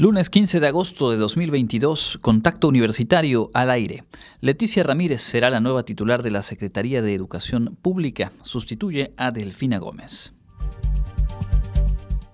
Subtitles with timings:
[0.00, 4.04] Lunes 15 de agosto de 2022, Contacto Universitario al aire.
[4.40, 8.32] Leticia Ramírez será la nueva titular de la Secretaría de Educación Pública.
[8.40, 10.32] Sustituye a Delfina Gómez.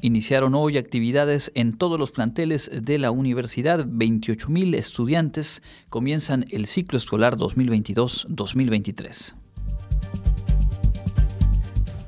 [0.01, 3.85] Iniciaron hoy actividades en todos los planteles de la universidad.
[3.85, 9.35] 28.000 estudiantes comienzan el ciclo escolar 2022-2023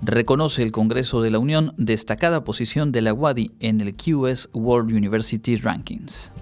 [0.08, 4.90] reconoce el Congreso de la Unión destacada posición de la UADI en el QS World
[4.92, 6.32] University Rankings.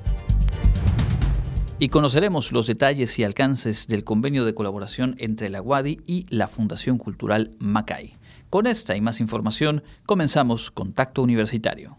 [1.80, 6.46] Y conoceremos los detalles y alcances del convenio de colaboración entre la UADI y la
[6.46, 8.14] Fundación Cultural Macay.
[8.50, 11.98] Con esta y más información comenzamos Contacto Universitario.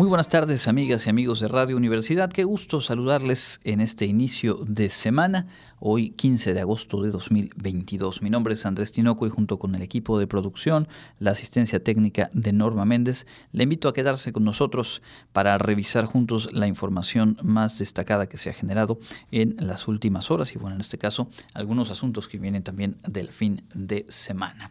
[0.00, 2.32] Muy buenas tardes amigas y amigos de Radio Universidad.
[2.32, 5.46] Qué gusto saludarles en este inicio de semana,
[5.78, 8.22] hoy 15 de agosto de 2022.
[8.22, 12.30] Mi nombre es Andrés Tinoco y junto con el equipo de producción, la asistencia técnica
[12.32, 15.02] de Norma Méndez, le invito a quedarse con nosotros
[15.34, 19.00] para revisar juntos la información más destacada que se ha generado
[19.32, 23.28] en las últimas horas y bueno, en este caso, algunos asuntos que vienen también del
[23.28, 24.70] fin de semana.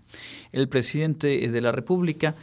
[0.51, 2.33] El presidente de la República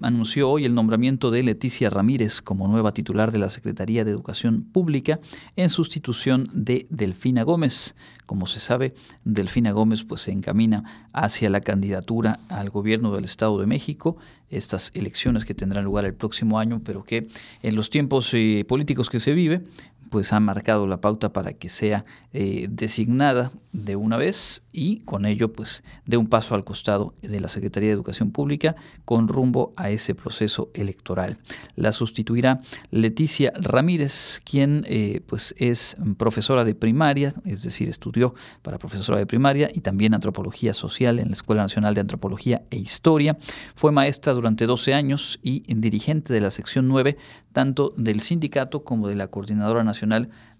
[0.00, 4.62] anunció hoy el nombramiento de Leticia Ramírez como nueva titular de la Secretaría de Educación
[4.62, 5.20] Pública
[5.56, 7.94] en sustitución de Delfina Gómez.
[8.26, 13.58] Como se sabe, Delfina Gómez pues, se encamina hacia la candidatura al gobierno del Estado
[13.58, 14.16] de México,
[14.50, 17.28] estas elecciones que tendrán lugar el próximo año, pero que
[17.62, 19.62] en los tiempos eh, políticos que se vive,
[20.10, 25.26] pues ha marcado la pauta para que sea eh, designada de una vez y con
[25.26, 29.72] ello pues dé un paso al costado de la Secretaría de Educación Pública con rumbo
[29.76, 31.38] a ese proceso electoral.
[31.76, 32.60] La sustituirá
[32.90, 39.26] Leticia Ramírez, quien eh, pues es profesora de primaria, es decir, estudió para profesora de
[39.26, 43.36] primaria y también antropología social en la Escuela Nacional de Antropología e Historia.
[43.74, 47.16] Fue maestra durante 12 años y dirigente de la sección 9
[47.58, 49.97] tanto del sindicato como de la Coordinadora Nacional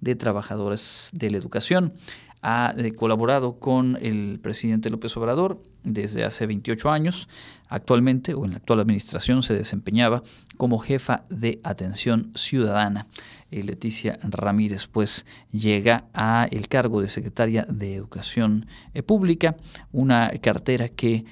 [0.00, 1.94] de Trabajadores de la Educación.
[2.41, 7.28] Ha eh, colaborado con el presidente López Obrador desde hace 28 años.
[7.69, 10.22] Actualmente, o en la actual administración, se desempeñaba
[10.56, 13.06] como jefa de atención ciudadana.
[13.50, 19.56] Eh, Leticia Ramírez, pues, llega a el cargo de secretaria de Educación eh, Pública,
[19.93, 21.25] una cartera que,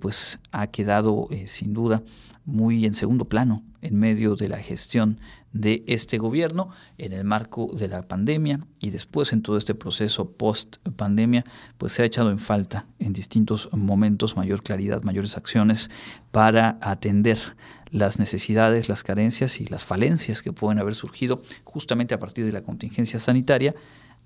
[0.00, 2.02] pues, ha quedado sin duda
[2.44, 5.18] muy en segundo plano en medio de la gestión
[5.52, 10.30] de este gobierno en el marco de la pandemia y después en todo este proceso
[10.30, 11.44] post pandemia
[11.76, 15.90] pues se ha echado en falta en distintos momentos mayor claridad, mayores acciones
[16.30, 17.38] para atender
[17.90, 22.52] las necesidades, las carencias y las falencias que pueden haber surgido justamente a partir de
[22.52, 23.74] la contingencia sanitaria,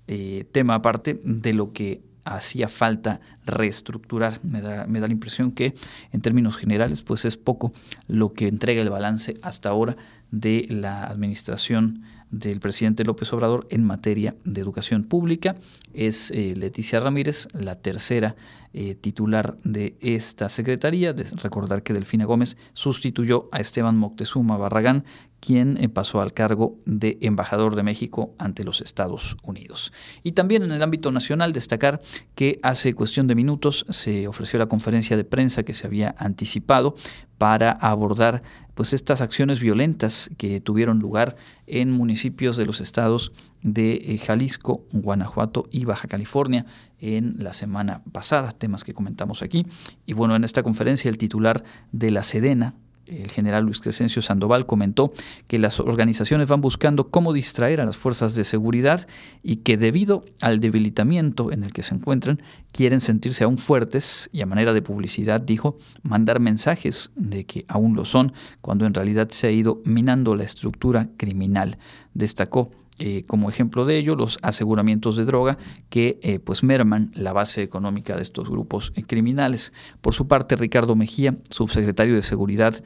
[0.07, 4.39] eh, tema aparte de lo que hacía falta reestructurar.
[4.43, 5.75] Me da, me da la impresión que
[6.11, 7.71] en términos generales pues es poco
[8.07, 9.95] lo que entrega el balance hasta ahora
[10.31, 15.55] de la administración del presidente López Obrador en materia de educación pública.
[15.93, 18.35] Es eh, Leticia Ramírez, la tercera
[18.77, 21.15] eh, titular de esta secretaría.
[21.41, 25.05] Recordar que Delfina Gómez sustituyó a Esteban Moctezuma Barragán,
[25.39, 29.93] quien eh, pasó al cargo de embajador de México ante los Estados Unidos.
[30.23, 32.01] Y también en el ámbito nacional destacar
[32.35, 36.95] que hace cuestión de minutos se ofreció la conferencia de prensa que se había anticipado
[37.37, 38.43] para abordar
[38.73, 43.31] pues estas acciones violentas que tuvieron lugar en municipios de los estados
[43.65, 46.67] de eh, Jalisco, Guanajuato y Baja California
[46.99, 49.65] en la semana pasada, temas que comentamos aquí.
[50.05, 52.75] Y bueno, en esta conferencia el titular de la Sedena,
[53.07, 55.13] el general Luis Crescencio Sandoval comentó
[55.47, 59.07] que las organizaciones van buscando cómo distraer a las fuerzas de seguridad
[59.41, 62.41] y que debido al debilitamiento en el que se encuentran,
[62.71, 67.95] quieren sentirse aún fuertes y a manera de publicidad, dijo, mandar mensajes de que aún
[67.95, 71.77] lo son, cuando en realidad se ha ido minando la estructura criminal.
[72.13, 75.57] Destacó eh, como ejemplo de ello los aseguramientos de droga
[75.89, 79.73] que eh, pues merman la base económica de estos grupos eh, criminales.
[79.99, 82.83] Por su parte, Ricardo Mejía, subsecretario de Seguridad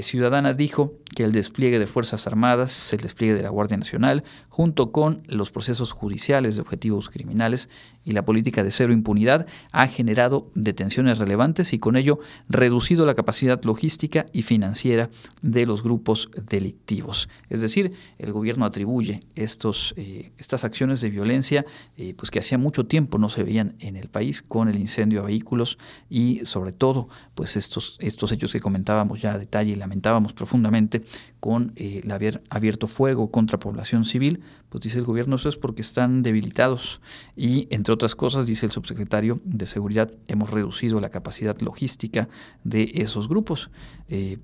[0.00, 4.92] Ciudadana, dijo que el despliegue de Fuerzas Armadas, el despliegue de la Guardia Nacional, junto
[4.92, 7.68] con los procesos judiciales de objetivos criminales
[8.04, 13.14] y la política de cero impunidad, ha generado detenciones relevantes y con ello reducido la
[13.14, 15.10] capacidad logística y financiera
[15.42, 17.28] de los grupos delictivos.
[17.48, 21.66] Es decir, el gobierno atribuye estos, eh, estas acciones de violencia
[21.96, 25.20] eh, pues que hacía mucho tiempo no se veían en el país con el incendio
[25.20, 29.74] a vehículos y sobre todo pues estos, estos hechos que comentábamos ya a detalle y
[29.74, 31.04] lamentábamos profundamente
[31.40, 35.56] con eh, el haber abierto fuego contra población civil, pues dice el gobierno eso es
[35.56, 37.02] porque están debilitados
[37.36, 42.28] y entre otras cosas dice el subsecretario de Seguridad hemos reducido la capacidad logística
[42.64, 43.70] de esos grupos.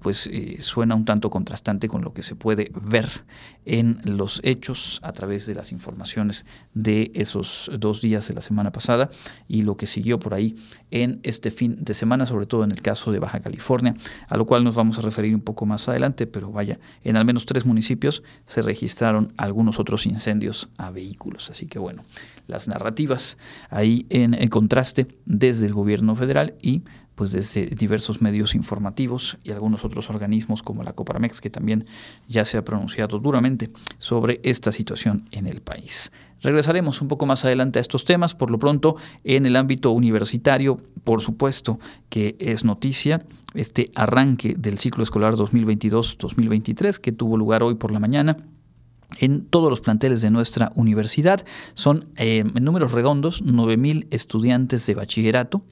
[0.01, 0.29] pues
[0.59, 3.07] suena un tanto contrastante con lo que se puede ver
[3.65, 6.45] en los hechos a través de las informaciones
[6.75, 9.11] de esos dos días de la semana pasada
[9.49, 10.57] y lo que siguió por ahí
[10.91, 13.95] en este fin de semana, sobre todo en el caso de Baja California,
[14.29, 17.25] a lo cual nos vamos a referir un poco más adelante, pero vaya, en al
[17.25, 21.51] menos tres municipios se registraron algunos otros incendios a vehículos.
[21.51, 22.05] Así que bueno,
[22.47, 23.39] las narrativas
[23.71, 26.83] ahí en, en contraste desde el gobierno federal y
[27.17, 31.87] pues desde diversos medios informativos y algunos otros organismos como la Coparmex que también
[32.29, 36.13] ya se ha pronunciado duramente sobre esta situación en el país.
[36.43, 40.79] Regresaremos un poco más adelante a estos temas, por lo pronto en el ámbito universitario,
[41.03, 41.81] por supuesto
[42.11, 43.23] que es noticia
[43.55, 48.37] este arranque del ciclo escolar 2022-2023 que tuvo lugar hoy por la mañana
[49.19, 51.45] en todos los planteles de nuestra universidad.
[51.75, 55.63] Son eh, en números redondos 9.000 estudiantes de bachillerato,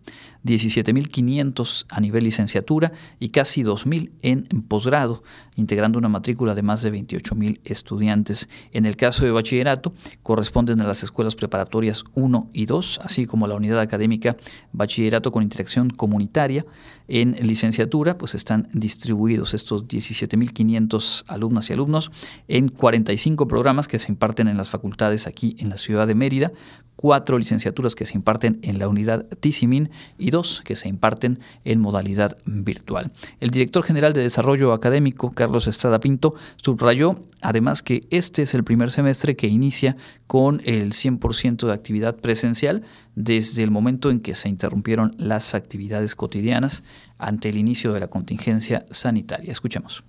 [0.45, 5.23] 17.500 a nivel licenciatura y casi 2.000 en posgrado,
[5.57, 8.49] integrando una matrícula de más de 28.000 estudiantes.
[8.73, 13.47] En el caso de bachillerato, corresponden a las escuelas preparatorias 1 y 2, así como
[13.47, 14.37] la unidad académica
[14.73, 16.65] Bachillerato con Interacción Comunitaria.
[17.07, 22.11] En licenciatura, pues están distribuidos estos 17.500 alumnas y alumnos
[22.49, 26.53] en 45 programas que se imparten en las facultades aquí en la ciudad de Mérida,
[26.97, 31.81] cuatro licenciaturas que se imparten en la unidad TICIMIN y dos que se imparten en
[31.81, 33.13] modalidad virtual.
[33.41, 38.65] El director general de Desarrollo Académico, Carlos Estrada Pinto, subrayó además que este es el
[38.65, 39.97] primer semestre que inicia
[40.27, 42.83] con el 100% de actividad presencial
[43.15, 46.83] desde el momento en que se interrumpieron las actividades cotidianas
[47.19, 49.53] ante el inicio de la contingencia sanitaria.
[49.53, 50.05] Escuchemos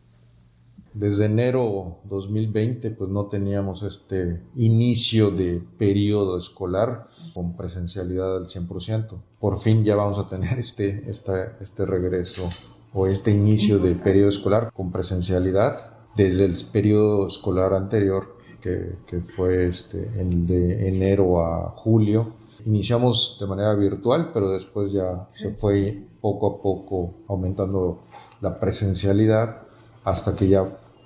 [0.95, 9.21] desde enero 2020 pues no teníamos este inicio de periodo escolar con presencialidad al 100%.
[9.39, 12.49] Por fin ya vamos a tener este, este regreso
[12.93, 19.19] o este inicio de periodo escolar con presencialidad desde el periodo escolar anterior que, que
[19.19, 22.35] fue este, el de enero a julio.
[22.65, 28.05] Iniciamos de manera virtual, pero después ya se fue poco a poco aumentando
[28.39, 29.63] la presencialidad
[30.05, 30.65] hasta que ya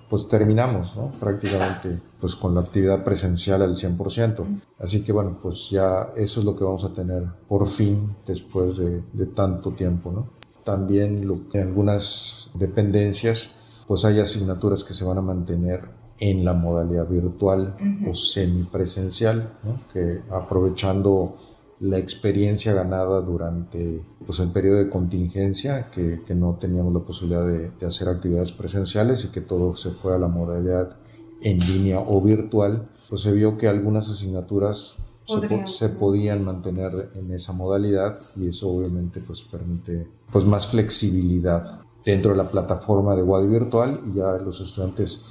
[0.09, 1.11] pues terminamos, ¿no?
[1.19, 4.61] Prácticamente, pues con la actividad presencial al 100%.
[4.79, 8.77] Así que bueno, pues ya eso es lo que vamos a tener por fin después
[8.77, 10.29] de, tanto tiempo, ¿no?
[10.63, 16.53] También lo, en algunas dependencias, pues hay asignaturas que se van a mantener en la
[16.53, 17.75] modalidad virtual
[18.09, 19.81] o semipresencial, ¿no?
[19.93, 21.37] Que aprovechando
[21.79, 27.45] la experiencia ganada durante pues, el periodo de contingencia, que, que no teníamos la posibilidad
[27.45, 30.97] de, de, hacer actividades presenciales y que todo se fue a la modalidad
[31.41, 34.95] en línea o virtual, pues se vio que algunas asignaturas
[35.25, 41.81] se, se, podían mantener en esa modalidad y eso obviamente pues permite pues más flexibilidad
[42.03, 45.23] dentro de la plataforma de Wadi virtual y ya los estudiantes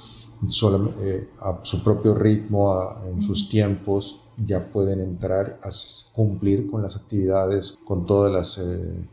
[1.01, 5.69] eh, a su propio ritmo, en sus tiempos, ya pueden entrar a
[6.13, 9.07] cumplir con las actividades, con todas las eh,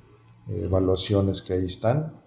[0.49, 2.25] evaluaciones que ahí están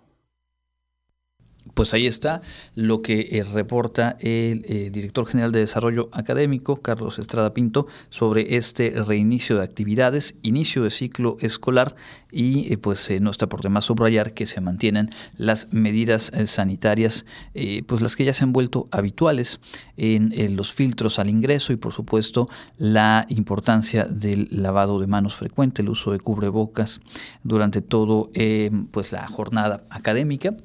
[1.74, 2.42] pues ahí está
[2.76, 8.56] lo que eh, reporta el eh, director general de Desarrollo Académico, Carlos Estrada Pinto, sobre
[8.56, 11.96] este reinicio de actividades, inicio de ciclo escolar
[12.32, 17.26] y eh, pues no está por demás subrayar que se mantienen las medidas sanitarias,
[17.88, 19.60] pues las que ya se han vuelto habituales
[19.98, 25.82] en, los filtros al ingreso y por supuesto la importancia del lavado de manos frecuente,
[25.82, 27.02] el uso de cubrebocas
[27.44, 28.30] durante todo
[28.92, 30.56] pues la jornada académica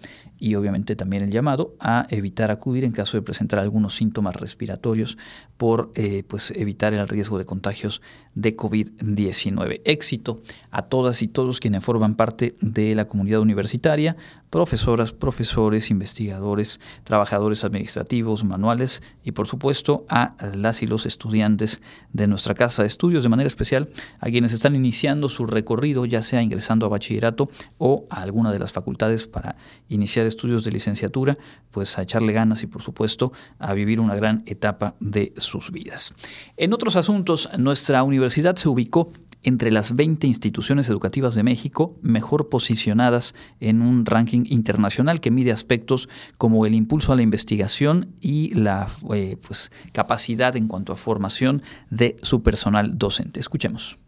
[0.44, 5.16] y obviamente también el llamado a evitar acudir en caso de presentar algunos síntomas respiratorios
[5.56, 8.02] por eh, pues evitar el riesgo de contagios
[8.34, 9.80] de COVID-19.
[9.86, 10.42] Éxito
[10.74, 14.16] a todas y todos quienes forman parte de la comunidad universitaria,
[14.50, 21.80] profesoras, profesores, investigadores, trabajadores administrativos, manuales y por supuesto a las y los estudiantes
[22.12, 23.88] de nuestra casa de estudios, de manera especial
[24.18, 28.58] a quienes están iniciando su recorrido, ya sea ingresando a bachillerato o a alguna de
[28.58, 29.56] las facultades para
[29.88, 31.38] iniciar estudios de licenciatura,
[31.70, 36.14] pues a echarle ganas y por supuesto a vivir una gran etapa de sus vidas.
[36.56, 39.12] En otros asuntos, nuestra universidad se ubicó
[39.44, 45.52] entre las 20 instituciones educativas de México mejor posicionadas en un ranking internacional que mide
[45.52, 50.96] aspectos como el impulso a la investigación y la eh, pues, capacidad en cuanto a
[50.96, 53.40] formación de su personal docente.
[53.40, 54.03] Escuchemos.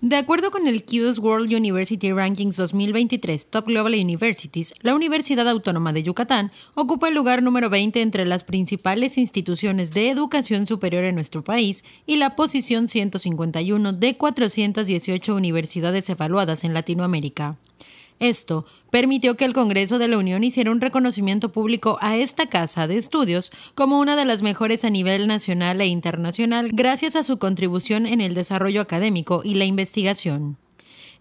[0.00, 5.92] De acuerdo con el QS World University Rankings 2023 Top Global Universities, la Universidad Autónoma
[5.92, 11.16] de Yucatán ocupa el lugar número 20 entre las principales instituciones de educación superior en
[11.16, 17.56] nuestro país y la posición 151 de 418 universidades evaluadas en Latinoamérica.
[18.20, 22.88] Esto permitió que el Congreso de la Unión hiciera un reconocimiento público a esta casa
[22.88, 27.38] de estudios como una de las mejores a nivel nacional e internacional gracias a su
[27.38, 30.56] contribución en el desarrollo académico y la investigación.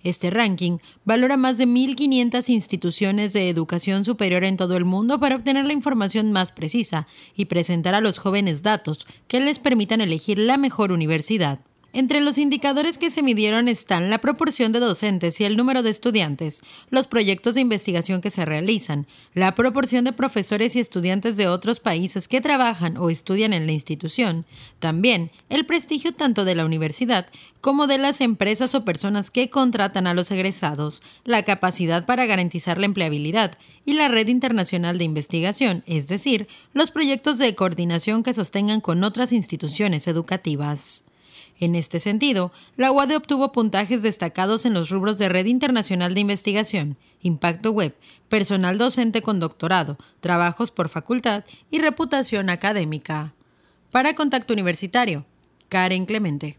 [0.03, 5.35] Este ranking valora más de 1.500 instituciones de educación superior en todo el mundo para
[5.35, 10.39] obtener la información más precisa y presentar a los jóvenes datos que les permitan elegir
[10.39, 11.59] la mejor universidad.
[11.94, 15.89] Entre los indicadores que se midieron están la proporción de docentes y el número de
[15.89, 21.48] estudiantes, los proyectos de investigación que se realizan, la proporción de profesores y estudiantes de
[21.48, 24.46] otros países que trabajan o estudian en la institución,
[24.79, 27.27] también el prestigio tanto de la universidad
[27.62, 32.77] como de las empresas o personas que contratan a los egresados, la capacidad para garantizar
[32.77, 38.34] la empleabilidad y la red internacional de investigación, es decir, los proyectos de coordinación que
[38.34, 41.03] sostengan con otras instituciones educativas.
[41.60, 46.22] En este sentido, la UAD obtuvo puntajes destacados en los rubros de Red Internacional de
[46.22, 47.96] Investigación, Impacto Web,
[48.29, 53.34] Personal Docente con Doctorado, Trabajos por Facultad y Reputación Académica.
[53.91, 55.25] Para Contacto Universitario,
[55.70, 56.58] Karen Clemente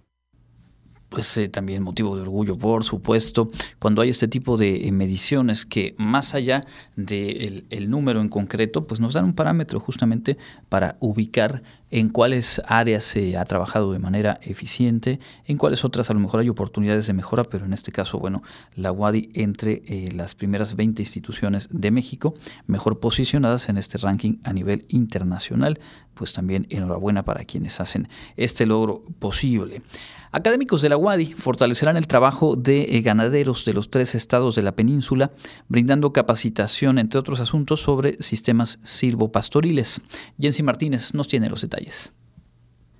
[1.08, 5.64] pues eh, también motivo de orgullo, por supuesto, cuando hay este tipo de eh, mediciones
[5.64, 6.64] que más allá
[6.96, 10.36] del el número en concreto, pues nos dan un parámetro justamente
[10.68, 16.14] para ubicar en cuáles áreas se ha trabajado de manera eficiente, en cuáles otras a
[16.14, 18.42] lo mejor hay oportunidades de mejora, pero en este caso, bueno,
[18.74, 22.34] la UADI entre eh, las primeras 20 instituciones de México
[22.66, 25.78] mejor posicionadas en este ranking a nivel internacional,
[26.14, 29.82] pues también enhorabuena para quienes hacen este logro posible.
[30.30, 34.62] Académicos de la UADI fortalecerán el trabajo de eh, ganaderos de los tres estados de
[34.62, 35.32] la península,
[35.68, 40.02] brindando capacitación, entre otros asuntos, sobre sistemas silvopastoriles.
[40.38, 42.12] Jensi Martínez nos tiene los detalles.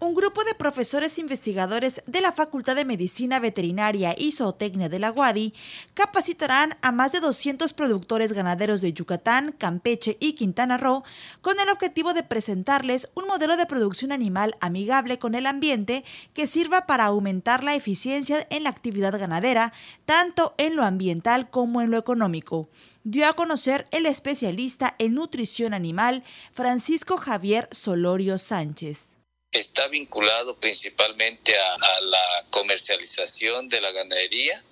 [0.00, 5.10] Un grupo de profesores investigadores de la Facultad de Medicina Veterinaria y Zootecnia de la
[5.10, 5.52] UADI
[5.94, 11.02] capacitarán a más de 200 productores ganaderos de Yucatán, Campeche y Quintana Roo
[11.40, 16.46] con el objetivo de presentarles un modelo de producción animal amigable con el ambiente que
[16.46, 19.72] sirva para aumentar la eficiencia en la actividad ganadera,
[20.04, 22.68] tanto en lo ambiental como en lo económico.
[23.02, 29.17] Dio a conocer el especialista en nutrición animal Francisco Javier Solorio Sánchez
[29.52, 34.62] está vinculado principalmente a, la comercialización de la ganadería,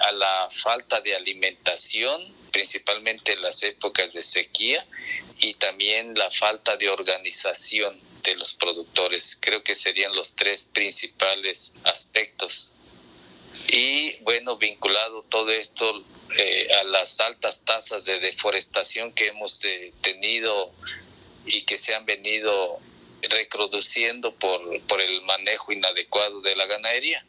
[0.00, 2.20] a la falta de alimentación,
[2.52, 4.84] principalmente en las épocas de sequía,
[5.38, 9.38] y también la falta de organización de los productores.
[9.40, 12.74] Creo que serían los tres principales aspectos.
[13.68, 16.04] Y bueno, vinculado todo esto
[16.36, 19.60] eh, a las altas tasas de deforestación que hemos
[20.00, 20.70] tenido
[21.46, 22.78] y que se han venido
[23.22, 27.24] reproduciendo por, por el manejo inadecuado de la ganadería.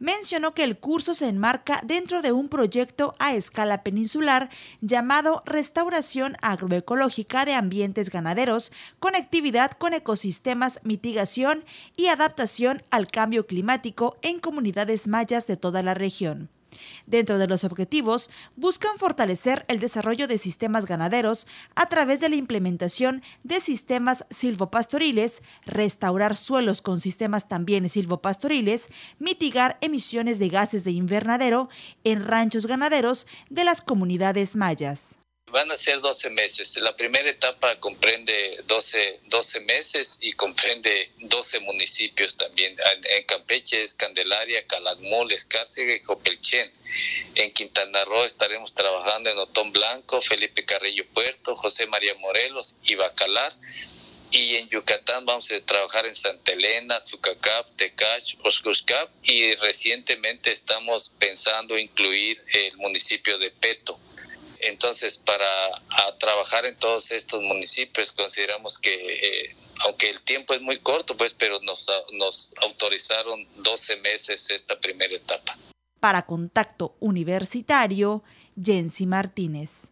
[0.00, 4.48] Mencionó que el curso se enmarca dentro de un proyecto a escala peninsular
[4.80, 11.66] llamado Restauración Agroecológica de Ambientes Ganaderos, Conectividad con Ecosistemas, Mitigación
[11.98, 16.48] y Adaptación al Cambio Climático en comunidades mayas de toda la región.
[17.06, 22.36] Dentro de los objetivos, buscan fortalecer el desarrollo de sistemas ganaderos a través de la
[22.36, 30.92] implementación de sistemas silvopastoriles, restaurar suelos con sistemas también silvopastoriles, mitigar emisiones de gases de
[30.92, 31.68] invernadero
[32.04, 35.19] en ranchos ganaderos de las comunidades mayas.
[35.50, 36.76] Van a ser 12 meses.
[36.76, 38.32] La primera etapa comprende
[38.66, 42.76] 12, 12 meses y comprende 12 municipios también.
[43.16, 46.70] En Campeche es Candelaria, Calakmul, Escárcega y Jopelchen.
[47.34, 52.94] En Quintana Roo estaremos trabajando en Otón Blanco, Felipe Carrillo Puerto, José María Morelos y
[52.94, 53.52] Bacalar.
[54.32, 61.10] y en Yucatán vamos a trabajar en Santa Elena, Zucacap, Tecach, Oshkoshkap y recientemente estamos
[61.18, 63.98] pensando incluir el municipio de Peto.
[64.62, 65.46] Entonces, para
[66.18, 71.34] trabajar en todos estos municipios consideramos que, eh, aunque el tiempo es muy corto, pues,
[71.34, 75.56] pero nos, nos autorizaron 12 meses esta primera etapa.
[76.00, 78.22] Para Contacto Universitario,
[78.60, 79.90] Jensi Martínez.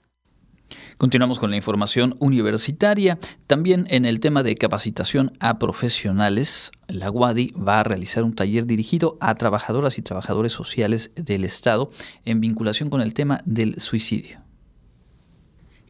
[0.96, 3.18] Continuamos con la información universitaria.
[3.46, 8.66] También en el tema de capacitación a profesionales, la UADI va a realizar un taller
[8.66, 11.90] dirigido a trabajadoras y trabajadores sociales del Estado
[12.24, 14.37] en vinculación con el tema del suicidio.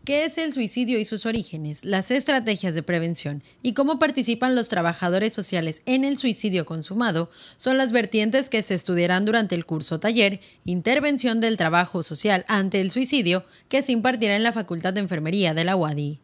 [0.08, 4.70] ¿Qué es el suicidio y sus orígenes, las estrategias de prevención y cómo participan los
[4.70, 7.30] trabajadores sociales en el suicidio consumado?
[7.58, 12.80] Son las vertientes que se estudiarán durante el curso taller Intervención del Trabajo Social ante
[12.80, 16.20] el Suicidio que se impartirá en la Facultad de Enfermería de la UADI.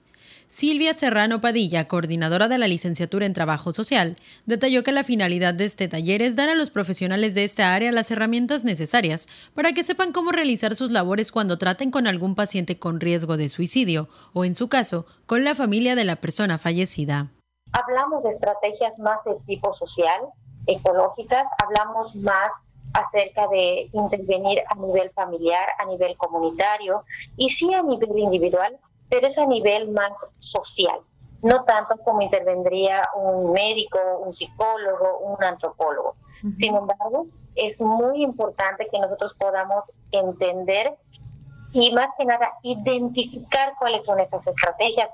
[0.55, 4.15] Silvia Serrano Padilla, coordinadora de la licenciatura en Trabajo Social,
[4.47, 7.91] detalló que la finalidad de este taller es dar a los profesionales de esta área
[7.91, 12.79] las herramientas necesarias para que sepan cómo realizar sus labores cuando traten con algún paciente
[12.79, 17.33] con riesgo de suicidio o, en su caso, con la familia de la persona fallecida.
[17.73, 20.21] Hablamos de estrategias más de tipo social,
[20.69, 22.53] ecológicas, hablamos más
[22.93, 27.03] acerca de intervenir a nivel familiar, a nivel comunitario
[27.37, 28.79] y sí a nivel individual,
[29.15, 30.99] pero es a nivel más social,
[31.41, 36.17] no tanto como intervendría un médico, un psicólogo, un antropólogo.
[36.59, 40.99] Sin embargo, es muy importante que nosotros podamos entender
[41.73, 45.09] y más que nada identificar cuáles son esas estrategias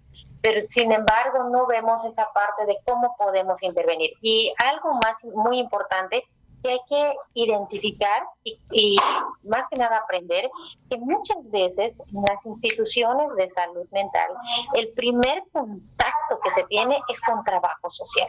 [0.44, 4.10] pero sin embargo no vemos esa parte de cómo podemos intervenir.
[4.20, 6.22] Y algo más muy importante
[6.62, 8.96] que hay que identificar y,
[9.42, 10.50] más que nada aprender
[10.90, 14.28] que muchas veces en las instituciones de salud mental
[14.74, 18.28] el primer contacto que se tiene es con trabajo social.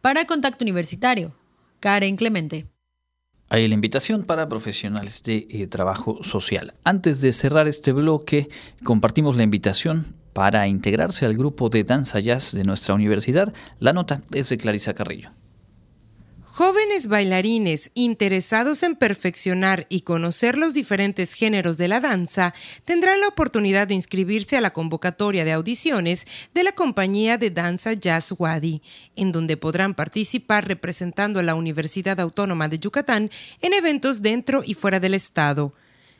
[0.00, 1.32] Para Contacto Universitario,
[1.80, 2.66] Karen Clemente.
[3.50, 6.74] Hay la invitación para profesionales de eh, trabajo social.
[6.84, 8.50] Antes de cerrar este bloque,
[8.84, 13.52] compartimos la invitación para integrarse al grupo de danza jazz de nuestra universidad.
[13.78, 15.30] La nota es de Clarisa Carrillo.
[16.58, 22.52] Jóvenes bailarines interesados en perfeccionar y conocer los diferentes géneros de la danza
[22.84, 27.92] tendrán la oportunidad de inscribirse a la convocatoria de audiciones de la compañía de danza
[27.92, 28.82] Jazz Wadi,
[29.14, 34.74] en donde podrán participar representando a la Universidad Autónoma de Yucatán en eventos dentro y
[34.74, 35.74] fuera del estado.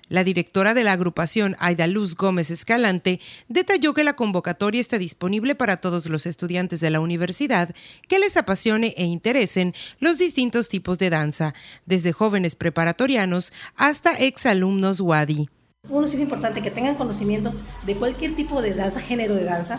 [0.09, 5.55] La directora de la agrupación, Aida Luz Gómez Escalante, detalló que la convocatoria está disponible
[5.55, 7.75] para todos los estudiantes de la universidad
[8.09, 15.01] que les apasione e interesen los distintos tipos de danza, desde jóvenes preparatorianos hasta exalumnos
[15.01, 15.51] WADI.
[15.91, 19.79] Uno sí es importante que tengan conocimientos de cualquier tipo de danza, género de danza,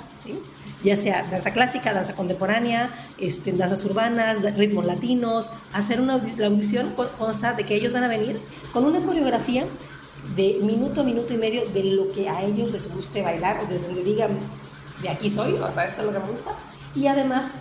[0.84, 6.96] ya sea danza clásica, danza contemporánea, este, danzas urbanas, ritmos latinos, hacer una la audición
[7.18, 8.39] consta de que ellos van a venir
[8.72, 9.65] con una coreografía
[10.36, 13.68] de minuto a minuto y medio de lo que a ellos les guste bailar o
[13.68, 14.38] de donde digan,
[15.02, 16.52] de aquí soy, o sea, esto es lo que me gusta.
[16.96, 17.52] Y además,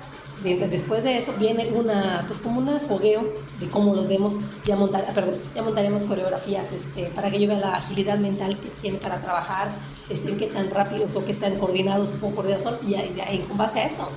[0.43, 3.23] después de eso viene una, pues como un fogueo
[3.61, 7.61] de cómo lo vemos, ya, montar, perdón, ya montaremos coreografías este, para que ellos vean
[7.61, 9.71] la agilidad mental que tiene para trabajar,
[10.09, 13.81] este, qué tan rápidos o qué tan coordinados o coordinados son, y, y con base
[13.81, 14.09] a eso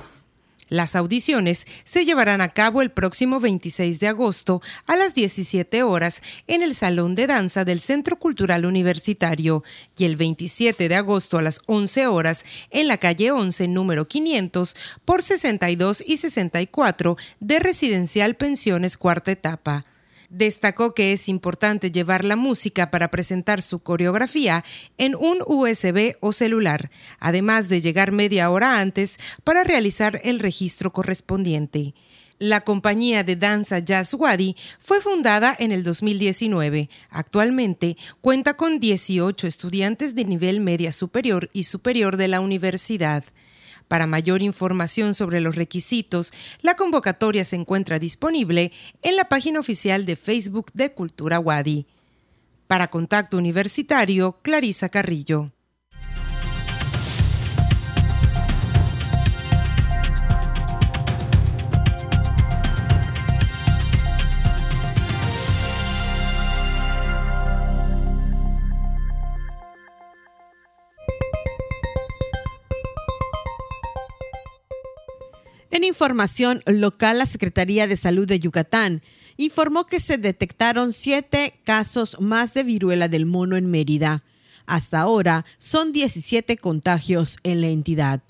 [0.72, 6.22] las audiciones se llevarán a cabo el próximo 26 de agosto a las 17 horas
[6.46, 9.64] en el Salón de Danza del Centro Cultural Universitario
[9.98, 14.74] y el 27 de agosto a las 11 horas en la calle 11 número 500
[15.04, 19.84] por 62 y 64 de Residencial Pensiones Cuarta Etapa.
[20.32, 24.64] Destacó que es importante llevar la música para presentar su coreografía
[24.96, 26.90] en un USB o celular,
[27.20, 31.92] además de llegar media hora antes para realizar el registro correspondiente.
[32.38, 36.88] La compañía de danza Jazz Wadi fue fundada en el 2019.
[37.10, 43.22] Actualmente cuenta con 18 estudiantes de nivel media superior y superior de la universidad.
[43.92, 50.06] Para mayor información sobre los requisitos, la convocatoria se encuentra disponible en la página oficial
[50.06, 51.84] de Facebook de Cultura Wadi.
[52.66, 55.52] Para Contacto Universitario, Clarisa Carrillo.
[75.72, 79.00] En información local, la Secretaría de Salud de Yucatán
[79.38, 84.22] informó que se detectaron siete casos más de viruela del mono en Mérida.
[84.66, 88.20] Hasta ahora son 17 contagios en la entidad.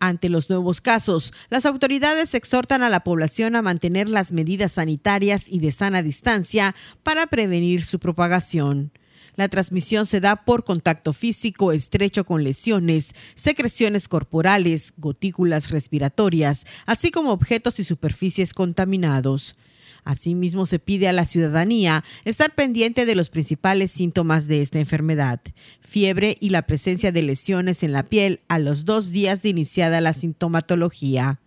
[0.00, 5.46] Ante los nuevos casos, las autoridades exhortan a la población a mantener las medidas sanitarias
[5.48, 8.92] y de sana distancia para prevenir su propagación.
[9.36, 17.10] La transmisión se da por contacto físico estrecho con lesiones, secreciones corporales, gotículas respiratorias, así
[17.10, 19.56] como objetos y superficies contaminados.
[20.04, 25.40] Asimismo, se pide a la ciudadanía estar pendiente de los principales síntomas de esta enfermedad,
[25.80, 30.00] fiebre y la presencia de lesiones en la piel a los dos días de iniciada
[30.00, 31.40] la sintomatología.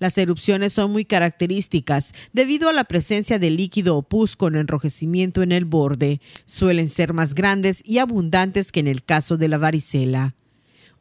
[0.00, 5.42] Las erupciones son muy características debido a la presencia de líquido o pus con enrojecimiento
[5.42, 6.20] en el borde.
[6.46, 10.34] Suelen ser más grandes y abundantes que en el caso de la varicela.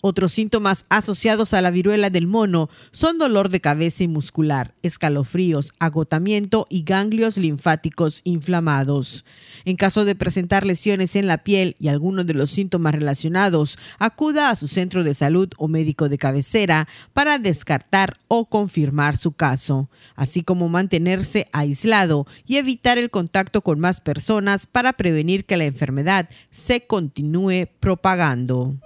[0.02, 5.74] Otros síntomas asociados a la viruela del mono son dolor de cabeza y muscular, escalofríos,
[5.78, 9.26] agotamiento y ganglios linfáticos inflamados.
[9.66, 14.50] En caso de presentar lesiones en la piel y algunos de los síntomas relacionados, acuda
[14.50, 19.90] a su centro de salud o médico de cabecera para descartar o confirmar su caso,
[20.16, 25.66] así como mantenerse aislado y evitar el contacto con más personas para prevenir que la
[25.66, 28.78] enfermedad se continúe propagando.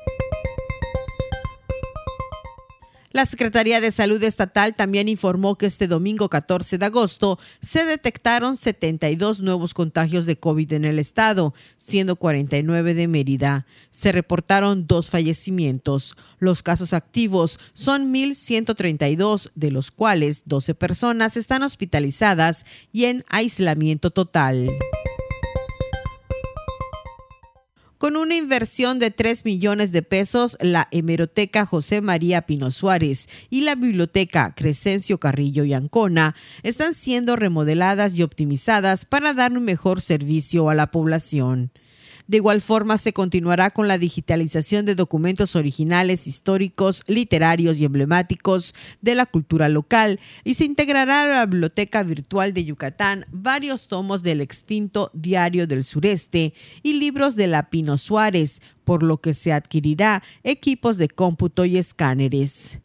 [3.13, 8.57] La Secretaría de Salud Estatal también informó que este domingo 14 de agosto se detectaron
[8.57, 13.67] 72 nuevos contagios de COVID en el estado, siendo 49 de Mérida.
[13.91, 16.17] Se reportaron dos fallecimientos.
[16.39, 24.09] Los casos activos son 1.132, de los cuales 12 personas están hospitalizadas y en aislamiento
[24.09, 24.71] total.
[28.03, 33.61] Con una inversión de 3 millones de pesos, la hemeroteca José María Pino Suárez y
[33.61, 40.01] la biblioteca Crescencio Carrillo y Ancona están siendo remodeladas y optimizadas para dar un mejor
[40.01, 41.71] servicio a la población.
[42.27, 48.73] De igual forma, se continuará con la digitalización de documentos originales, históricos, literarios y emblemáticos
[49.01, 54.23] de la cultura local y se integrará a la Biblioteca Virtual de Yucatán varios tomos
[54.23, 59.51] del extinto Diario del Sureste y libros de la Pino Suárez, por lo que se
[59.51, 62.79] adquirirá equipos de cómputo y escáneres.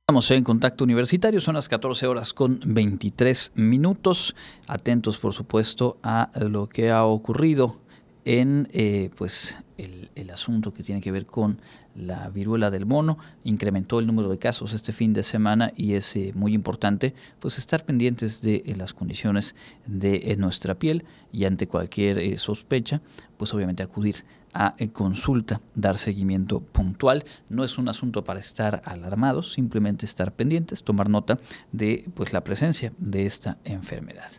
[0.09, 4.35] Estamos en contacto universitario, son las 14 horas con 23 minutos.
[4.67, 7.77] Atentos, por supuesto, a lo que ha ocurrido
[8.25, 11.61] en eh, pues el, el, asunto que tiene que ver con
[11.95, 13.19] la viruela del mono.
[13.45, 17.59] Incrementó el número de casos este fin de semana y es eh, muy importante pues
[17.59, 19.55] estar pendientes de eh, las condiciones
[19.87, 23.01] de nuestra piel y ante cualquier sospecha
[23.37, 27.25] pues obviamente acudir a consulta, dar seguimiento puntual.
[27.49, 31.39] No es un asunto para estar alarmados, simplemente estar pendientes, tomar nota
[31.73, 34.31] de pues, la presencia de esta enfermedad.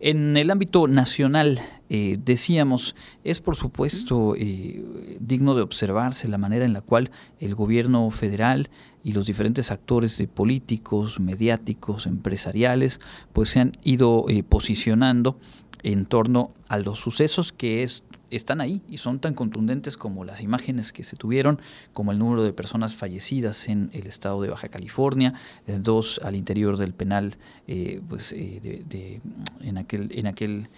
[0.00, 4.84] En el ámbito nacional, eh, decíamos, es por supuesto eh,
[5.20, 8.68] digno de observarse la manera en la cual el gobierno federal
[9.04, 13.00] y los diferentes actores políticos, mediáticos, empresariales,
[13.32, 15.38] pues se han ido eh, posicionando
[15.82, 18.04] en torno a los sucesos que es
[18.36, 21.60] están ahí y son tan contundentes como las imágenes que se tuvieron,
[21.92, 25.34] como el número de personas fallecidas en el estado de Baja California,
[25.66, 29.20] eh, dos al interior del penal, eh, pues de,
[29.60, 30.68] en aquel, en aquel,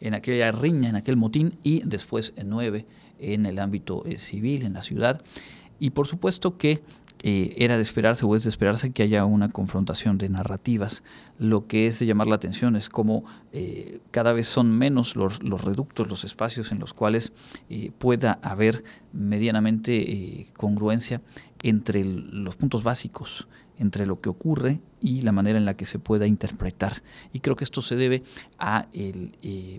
[0.00, 2.86] en aquella riña, en aquel motín, y después nueve
[3.18, 5.22] en el ámbito civil, en la ciudad.
[5.78, 6.82] Y por supuesto que
[7.22, 11.02] eh, era de esperarse o es de esperarse que haya una confrontación de narrativas.
[11.38, 15.38] Lo que es de llamar la atención es cómo eh, cada vez son menos los,
[15.40, 17.32] reductos, los espacios en los cuales
[17.68, 21.20] eh, pueda haber medianamente congruencia
[21.62, 25.98] entre los puntos básicos, entre lo que ocurre y la manera en la que se
[25.98, 27.02] pueda interpretar.
[27.34, 28.22] Y creo que esto se debe
[28.58, 29.32] a el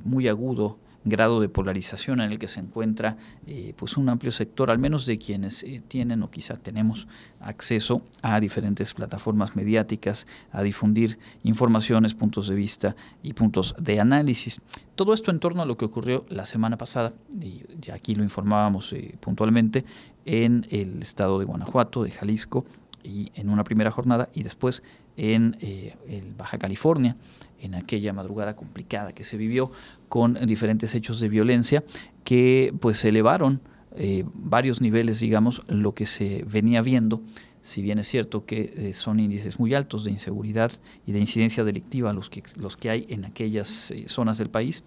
[0.04, 4.70] muy agudo grado de polarización en el que se encuentra eh, pues un amplio sector,
[4.70, 7.08] al menos de quienes eh, tienen o quizá tenemos
[7.40, 14.62] acceso a diferentes plataformas mediáticas, a difundir informaciones, puntos de vista y puntos de análisis.
[14.96, 18.24] Todo esto en torno a lo que ocurrió la semana pasada, y ya aquí lo
[18.24, 19.86] informábamos eh, puntualmente,
[20.26, 22.66] en el estado de Guanajuato, de Jalisco,
[23.04, 24.84] y en una primera jornada, y después
[25.18, 27.18] en el Baja California,
[27.62, 29.72] en aquella madrugada complicada que se vivió
[30.10, 31.84] con diferentes hechos de violencia
[32.24, 33.62] que pues elevaron
[33.96, 37.22] eh, varios niveles, digamos, lo que se venía viendo.
[37.62, 40.72] Si bien es cierto que eh, son índices muy altos de inseguridad
[41.06, 44.84] y de incidencia delictiva los que, los que hay en aquellas eh, zonas del país,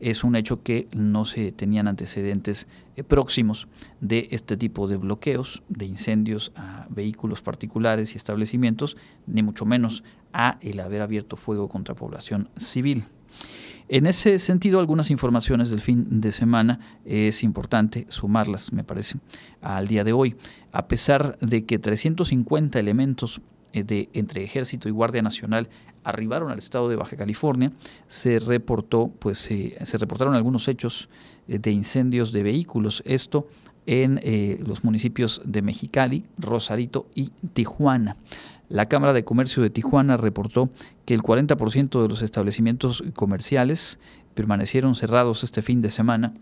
[0.00, 2.66] es un hecho que no se tenían antecedentes
[3.06, 3.68] próximos
[4.00, 10.04] de este tipo de bloqueos, de incendios a vehículos particulares y establecimientos, ni mucho menos
[10.32, 13.04] a el haber abierto fuego contra población civil.
[13.90, 19.18] En ese sentido, algunas informaciones del fin de semana es importante sumarlas, me parece,
[19.62, 20.36] al día de hoy.
[20.72, 23.42] A pesar de que 350 elementos eh,
[23.84, 25.68] de, entre Ejército y Guardia Nacional
[26.04, 27.72] arribaron al estado de Baja California,
[28.06, 31.08] se reportó, pues se reportaron algunos hechos
[31.48, 33.02] eh, de incendios de vehículos.
[33.04, 33.46] Esto
[33.86, 38.16] en eh, los municipios de Mexicali, Rosarito y Tijuana.
[38.68, 40.68] La Cámara de Comercio de Tijuana reportó
[41.06, 43.98] que el 40% de los establecimientos comerciales
[44.34, 46.34] permanecieron cerrados este fin de semana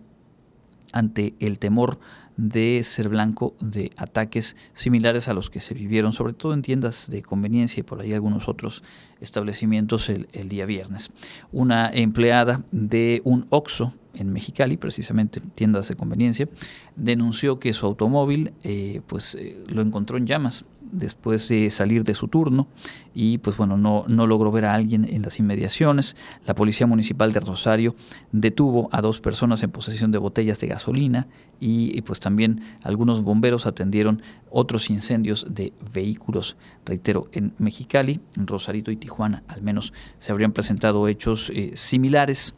[0.92, 2.01] ante el temor
[2.37, 7.09] de ser blanco de ataques similares a los que se vivieron, sobre todo en tiendas
[7.11, 8.83] de conveniencia y por ahí algunos otros
[9.20, 11.11] establecimientos el, día viernes.
[11.53, 16.49] Una empleada de un OXO en Mexicali, precisamente tiendas de conveniencia,
[16.94, 22.14] denunció que su automóvil eh, pues, eh, lo encontró en llamas después de salir de
[22.14, 22.66] su turno
[23.14, 26.16] y pues bueno, no, no logró ver a alguien en las inmediaciones.
[26.46, 27.96] La Policía Municipal de Rosario
[28.33, 31.27] detuvo a dos personas en posesión de botellas de gasolina
[31.59, 36.57] y, pues también algunos bomberos atendieron otros incendios de vehículos.
[36.85, 42.55] Reitero, en Mexicali, en Rosarito y Tijuana al menos se habrían presentado hechos eh, similares.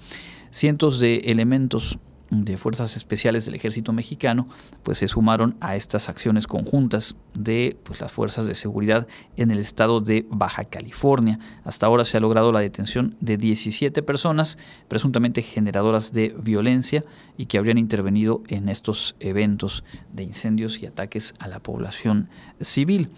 [0.51, 1.99] Cientos de elementos
[2.31, 4.49] de fuerzas especiales del ejército mexicano
[4.83, 9.59] pues se sumaron a estas acciones conjuntas de pues, las fuerzas de seguridad en el
[9.59, 11.39] estado de Baja California.
[11.65, 17.05] Hasta ahora se ha logrado la detención de 17 personas presuntamente generadoras de violencia
[17.37, 22.29] y que habrían intervenido en estos eventos de incendios y ataques a la población
[22.61, 23.11] civil.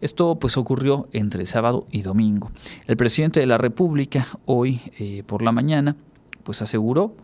[0.00, 2.52] Esto pues ocurrió entre sábado y domingo.
[2.86, 5.96] El presidente de la República hoy eh, por la mañana
[6.44, 7.14] pues aseguró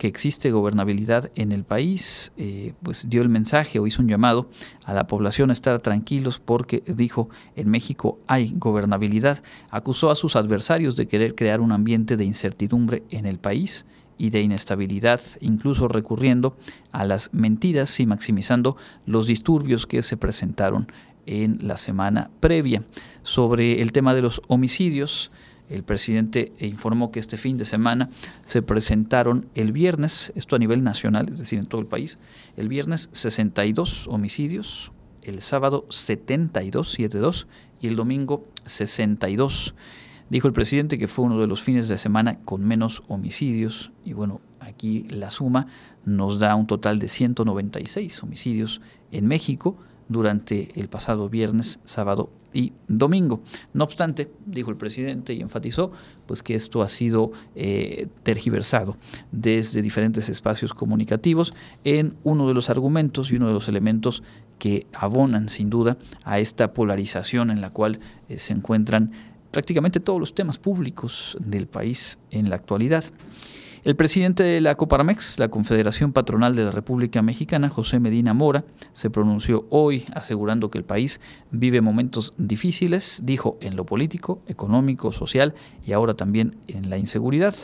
[0.00, 4.48] que existe gobernabilidad en el país, eh, pues dio el mensaje o hizo un llamado
[4.86, 10.36] a la población a estar tranquilos porque dijo en México hay gobernabilidad, acusó a sus
[10.36, 13.84] adversarios de querer crear un ambiente de incertidumbre en el país
[14.16, 16.56] y de inestabilidad, incluso recurriendo
[16.92, 20.90] a las mentiras y maximizando los disturbios que se presentaron
[21.26, 22.82] en la semana previa.
[23.22, 25.30] Sobre el tema de los homicidios,
[25.70, 28.10] el presidente informó que este fin de semana
[28.44, 32.18] se presentaron el viernes, esto a nivel nacional, es decir, en todo el país,
[32.56, 37.46] el viernes 62 homicidios, el sábado 72, 72
[37.80, 39.74] y el domingo 62.
[40.28, 44.12] Dijo el presidente que fue uno de los fines de semana con menos homicidios y
[44.12, 45.66] bueno, aquí la suma
[46.04, 48.80] nos da un total de 196 homicidios
[49.12, 49.76] en México
[50.10, 53.42] durante el pasado viernes, sábado y domingo.
[53.72, 55.92] No obstante, dijo el presidente y enfatizó
[56.26, 58.96] pues que esto ha sido eh, tergiversado
[59.30, 64.24] desde diferentes espacios comunicativos en uno de los argumentos y uno de los elementos
[64.58, 69.12] que abonan sin duda a esta polarización en la cual eh, se encuentran
[69.52, 73.04] prácticamente todos los temas públicos del país en la actualidad.
[73.82, 78.66] El presidente de la Coparmex, la Confederación Patronal de la República Mexicana, José Medina Mora,
[78.92, 81.18] se pronunció hoy asegurando que el país
[81.50, 85.54] vive momentos difíciles, dijo, en lo político, económico, social
[85.86, 87.54] y ahora también en la inseguridad.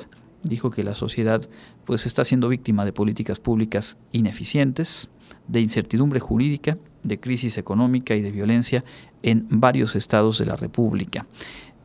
[0.42, 1.42] dijo que la sociedad
[1.85, 5.11] pues está siendo víctima de políticas públicas ineficientes,
[5.48, 8.85] de incertidumbre jurídica, de crisis económica y de violencia
[9.22, 11.26] en varios estados de la República.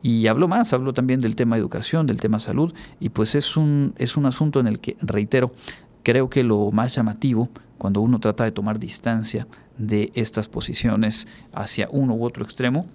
[0.02, 3.94] Y habló más, habló también del tema educación, del tema salud, y pues es un,
[3.98, 5.52] es un asunto en el que, reitero,
[6.02, 9.46] creo que lo más llamativo cuando uno trata de tomar distancia
[9.78, 12.86] de estas posiciones hacia uno u otro extremo,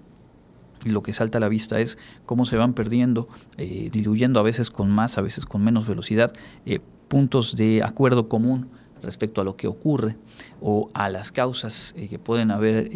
[0.86, 4.70] lo que salta a la vista es cómo se van perdiendo, eh, diluyendo a veces
[4.70, 6.34] con más, a veces con menos velocidad,
[6.66, 8.70] eh, puntos de acuerdo común
[9.02, 10.18] respecto a lo que ocurre
[10.62, 12.90] o a las causas eh, que pueden haber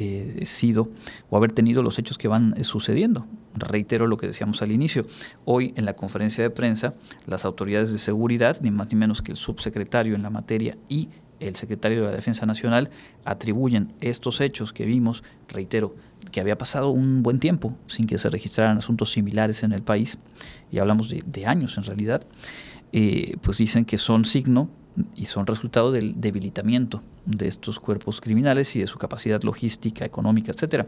[0.45, 0.89] sido
[1.29, 3.25] o haber tenido los hechos que van sucediendo.
[3.55, 5.05] Reitero lo que decíamos al inicio.
[5.45, 6.93] Hoy en la conferencia de prensa,
[7.25, 11.09] las autoridades de seguridad, ni más ni menos que el subsecretario en la materia y
[11.41, 12.89] el secretario de la Defensa Nacional
[13.25, 15.95] atribuyen estos hechos que vimos, reitero,
[16.31, 20.17] que había pasado un buen tiempo sin que se registraran asuntos similares en el país,
[20.71, 22.21] y hablamos de, años en realidad,
[22.93, 24.69] eh, pues dicen que son signo
[25.15, 30.51] y son resultado del debilitamiento de estos cuerpos criminales y de su capacidad logística, económica,
[30.51, 30.87] etcétera.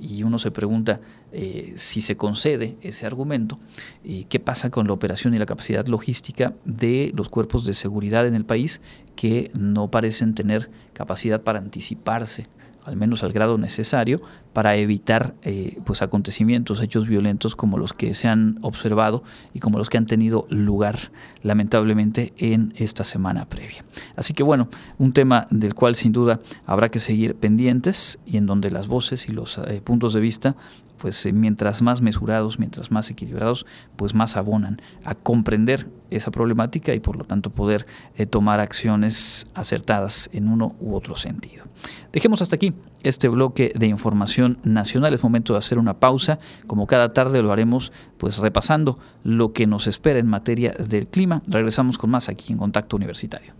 [0.00, 1.00] Y uno se pregunta
[1.32, 3.58] eh, si se concede ese argumento,
[4.04, 8.26] eh, qué pasa con la operación y la capacidad logística de los cuerpos de seguridad
[8.26, 8.80] en el país
[9.14, 12.46] que no parecen tener capacidad para anticiparse
[12.84, 14.20] al menos al grado necesario,
[14.52, 19.22] para evitar eh, pues acontecimientos, hechos violentos como los que se han observado
[19.54, 20.96] y como los que han tenido lugar
[21.42, 23.84] lamentablemente en esta semana previa.
[24.16, 28.46] Así que bueno, un tema del cual sin duda habrá que seguir pendientes y en
[28.46, 30.56] donde las voces y los eh, puntos de vista
[31.00, 36.94] pues eh, mientras más mesurados, mientras más equilibrados, pues más abonan a comprender esa problemática
[36.94, 37.86] y por lo tanto poder
[38.16, 41.64] eh, tomar acciones acertadas en uno u otro sentido.
[42.12, 45.14] Dejemos hasta aquí este bloque de información nacional.
[45.14, 46.38] Es momento de hacer una pausa.
[46.66, 51.42] Como cada tarde lo haremos pues repasando lo que nos espera en materia del clima.
[51.46, 53.54] Regresamos con más aquí en Contacto Universitario.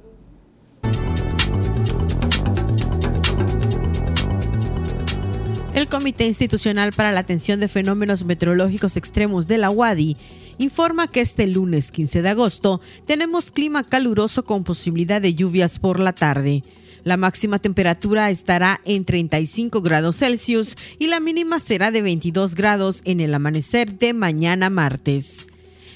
[5.72, 10.16] El Comité Institucional para la Atención de Fenómenos Meteorológicos Extremos de la UADI
[10.58, 16.00] informa que este lunes 15 de agosto tenemos clima caluroso con posibilidad de lluvias por
[16.00, 16.64] la tarde.
[17.04, 23.02] La máxima temperatura estará en 35 grados Celsius y la mínima será de 22 grados
[23.04, 25.46] en el amanecer de mañana martes.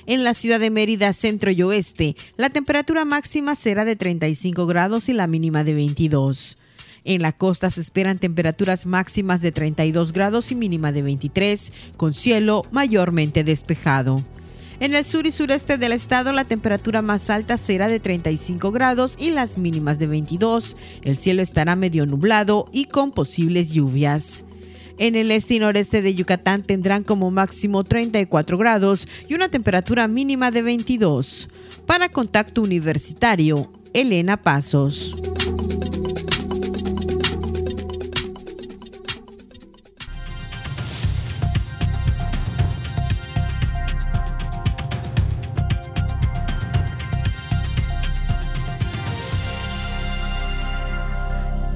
[0.06, 5.08] En la ciudad de Mérida, centro y oeste, la temperatura máxima será de 35 grados
[5.08, 6.58] y la mínima de 22.
[7.04, 12.14] En la costa se esperan temperaturas máximas de 32 grados y mínima de 23, con
[12.14, 14.24] cielo mayormente despejado.
[14.80, 19.16] En el sur y sureste del estado la temperatura más alta será de 35 grados
[19.18, 20.76] y las mínimas de 22.
[21.02, 24.44] El cielo estará medio nublado y con posibles lluvias.
[24.98, 30.08] En el este y noreste de Yucatán tendrán como máximo 34 grados y una temperatura
[30.08, 31.50] mínima de 22.
[31.86, 35.14] Para Contacto Universitario, Elena Pasos.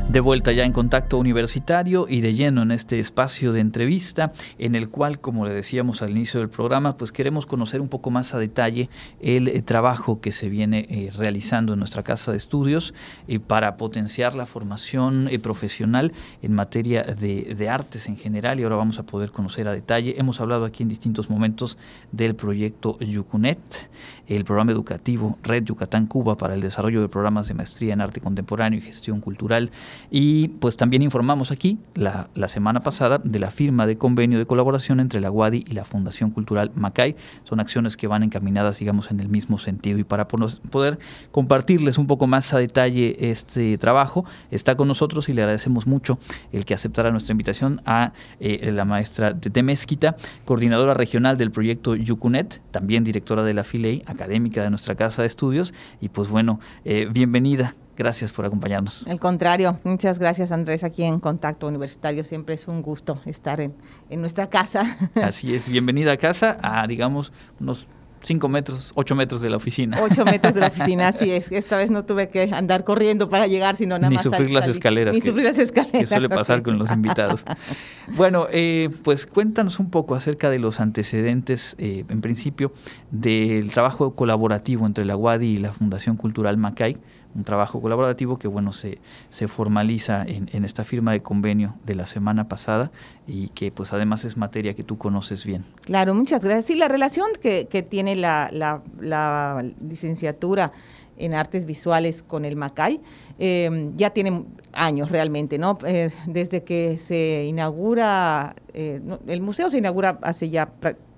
[0.09, 4.75] De vuelta ya en contacto universitario y de lleno en este espacio de entrevista en
[4.75, 8.33] el cual, como le decíamos al inicio del programa, pues queremos conocer un poco más
[8.33, 8.89] a detalle
[9.21, 12.95] el eh, trabajo que se viene eh, realizando en nuestra casa de estudios
[13.27, 18.77] eh, para potenciar la formación profesional en materia de, de, artes en general y ahora
[18.77, 20.15] vamos a poder conocer a detalle.
[20.17, 21.77] Hemos hablado aquí en distintos momentos
[22.13, 23.91] del proyecto Yucunet,
[24.27, 28.23] el programa educativo Red Yucatán Cuba para el desarrollo de programas de maestría en arte
[28.23, 29.71] contemporáneo y gestión cultural
[30.11, 35.01] y pues también informamos aquí la, semana pasada de la firma de convenio de colaboración
[35.01, 37.15] entre la UADI y la Fundación Cultural Macay.
[37.45, 39.99] Son acciones que van encaminadas, digamos, en el mismo sentido.
[39.99, 40.99] Y para poder
[41.31, 46.19] compartirles un poco más a detalle este trabajo, está con nosotros y le agradecemos mucho
[46.53, 51.95] el que aceptara nuestra invitación a eh, la maestra de Mezquita, coordinadora regional del proyecto
[51.97, 55.75] Yucunet, también directora de la FILEI, académica de nuestra casa de estudios.
[56.01, 57.75] Y pues bueno, eh, bienvenida.
[57.99, 59.05] Gracias por acompañarnos.
[59.09, 62.23] Al contrario, muchas gracias Andrés aquí en Contacto Universitario.
[62.23, 63.75] Siempre es un gusto estar en,
[64.09, 64.85] en nuestra casa.
[65.21, 67.89] Así es, bienvenida a casa, a digamos unos
[68.21, 69.99] 5 metros, 8 metros de la oficina.
[70.01, 71.51] 8 metros de la oficina, así es.
[71.53, 74.25] Esta vez no tuve que andar corriendo para llegar, sino nada Ni más.
[74.25, 75.15] Sufrir las escaleras.
[75.15, 76.01] Ni sufrir las escaleras.
[76.01, 77.45] Que suele pasar con los invitados.
[78.17, 82.73] bueno, eh, pues cuéntanos un poco acerca de los antecedentes, eh, en principio,
[83.11, 86.99] del trabajo colaborativo entre la UADI y la Fundación Cultural Macay
[87.35, 88.99] un trabajo colaborativo que bueno se,
[89.31, 92.91] se formaliza en, en, esta firma de convenio de la semana pasada
[93.27, 95.65] y que pues además es materia que tú conoces bien.
[95.83, 96.67] Claro, muchas gracias.
[96.67, 100.73] Sí, la relación que, que tiene la, la, la licenciatura
[101.19, 103.01] en artes visuales con el Macay,
[103.39, 105.79] eh, ya tiene años realmente, ¿no?
[105.85, 110.69] Eh, desde que se inaugura, eh, el museo se inaugura hace ya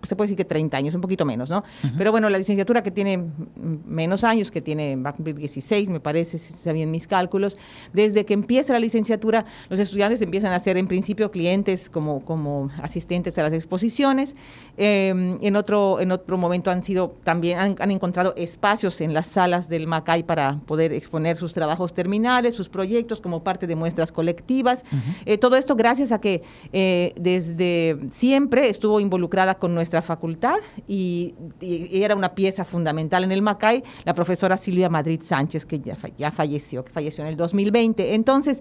[0.03, 1.63] se puede decir que 30 años, un poquito menos, ¿no?
[1.97, 3.23] Pero bueno, la licenciatura que tiene
[3.87, 7.59] menos años, que tiene, va a cumplir 16, me parece, si sabían mis cálculos,
[7.93, 12.71] desde que empieza la licenciatura, los estudiantes empiezan a ser en principio clientes como, como
[12.83, 14.37] asistentes a las exposiciones.
[14.77, 19.69] Eh, en, otro, en otro momento han sido también, han, encontrado espacios en las salas
[19.69, 24.85] del Macay para poder exponer sus trabajos terminales, sus proyectos como parte de muestras colectivas.
[25.27, 26.43] Eh, todo esto gracias a que
[26.73, 33.43] eh, desde siempre estuvo involucrada con nuestra facultad y, era una pieza fundamental en el
[33.43, 38.15] Macay, la profesora Silvia Madrid Sánchez, que ya, ya falleció, que falleció en el 2020.
[38.15, 38.61] Entonces,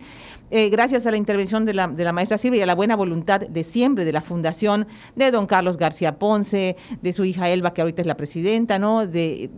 [0.51, 2.95] eh, gracias a la intervención de la, de la, maestra Silvia y a la buena
[2.95, 7.73] voluntad de siempre de la fundación, de don Carlos García Ponce, de su hija Elba,
[7.73, 9.05] que ahorita es la presidenta, ¿no?
[9.05, 9.49] De,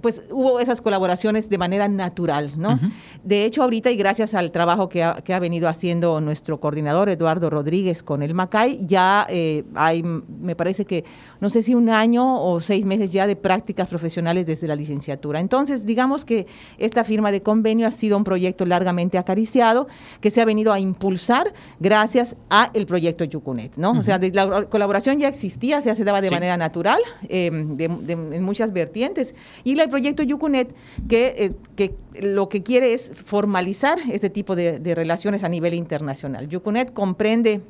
[0.00, 2.78] pues hubo esas colaboraciones de manera natural, ¿no?
[3.22, 7.08] De hecho, ahorita y gracias al trabajo que ha, que ha, venido haciendo nuestro coordinador
[7.08, 11.04] Eduardo Rodríguez con el Macay, ya eh, hay, me parece que
[11.40, 15.40] no sé si un año o seis meses ya de prácticas profesionales desde la licenciatura.
[15.40, 16.46] Entonces, digamos que
[16.78, 19.88] esta firma de convenio ha sido un proyecto largamente acariciado
[20.20, 23.92] que se ha venido a impulsar gracias a el proyecto Yucunet, ¿no?
[23.92, 29.34] O sea, la colaboración ya existía, se daba de manera natural, em, en muchas vertientes.
[29.64, 30.74] Y el proyecto Yucunet,
[31.08, 35.74] que, eh, que lo que quiere es formalizar este tipo de, de relaciones a nivel
[35.74, 36.48] internacional.
[36.48, 37.62] Yucunet comprende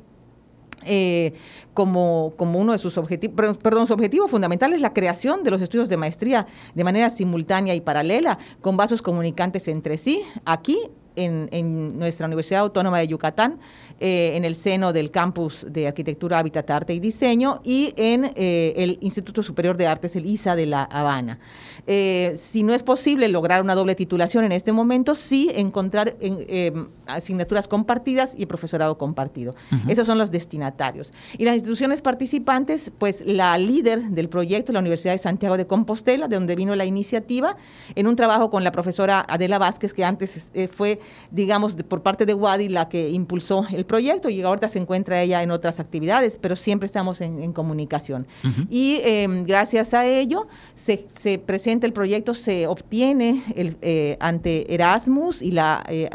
[0.85, 1.33] eh,
[1.73, 5.61] como, como, uno de sus objetivos, perdón, su objetivo fundamental es la creación de los
[5.61, 10.77] estudios de maestría de manera simultánea y paralela, con vasos comunicantes entre sí, aquí
[11.15, 13.59] en, en, nuestra Universidad Autónoma de Yucatán,
[14.03, 18.73] eh, en el seno del campus de Arquitectura, Hábitat, Arte y Diseño y en eh,
[18.75, 21.37] el Instituto Superior de Artes, el ISA de La Habana.
[21.85, 26.89] Eh, si no es posible lograr una doble titulación en este momento, sí encontrar en,
[27.05, 29.53] asignaturas compartidas y profesorado compartido.
[29.87, 31.13] Esos son los destinatarios.
[31.37, 36.27] Y las instituciones participantes, pues la líder del proyecto, la Universidad de Santiago de Compostela,
[36.27, 37.55] de donde vino la iniciativa,
[37.93, 40.99] en un trabajo con la profesora Adela Vázquez, que antes fue,
[41.29, 45.43] digamos, por parte de Wadi la que impulsó el proyecto y ahorita se encuentra ella
[45.43, 48.25] en otras actividades, pero siempre estamos en, comunicación.
[48.69, 51.05] Y em, gracias a ello se,
[51.45, 56.09] presenta el proyecto, se obtiene el, eh, ante Erasmus y la eh,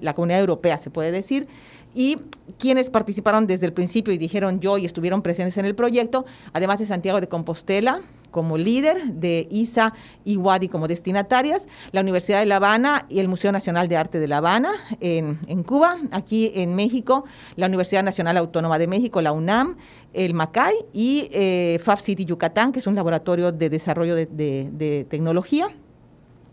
[0.00, 1.46] la Comunidad Europea, se puede decir,
[1.94, 2.18] y
[2.58, 6.80] quienes participaron desde el principio y dijeron yo y estuvieron presentes en el proyecto, además
[6.80, 8.02] de Santiago de Compostela
[8.32, 13.28] como líder, de ISA y WADI como destinatarias, la Universidad de La Habana y el
[13.28, 17.24] Museo Nacional de Arte de La Habana en, Cuba, aquí en México,
[17.54, 19.76] la Universidad Nacional Autónoma de México, la UNAM,
[20.12, 25.68] el MACAI y eh, Fab City Yucatán, que es un laboratorio de desarrollo de tecnología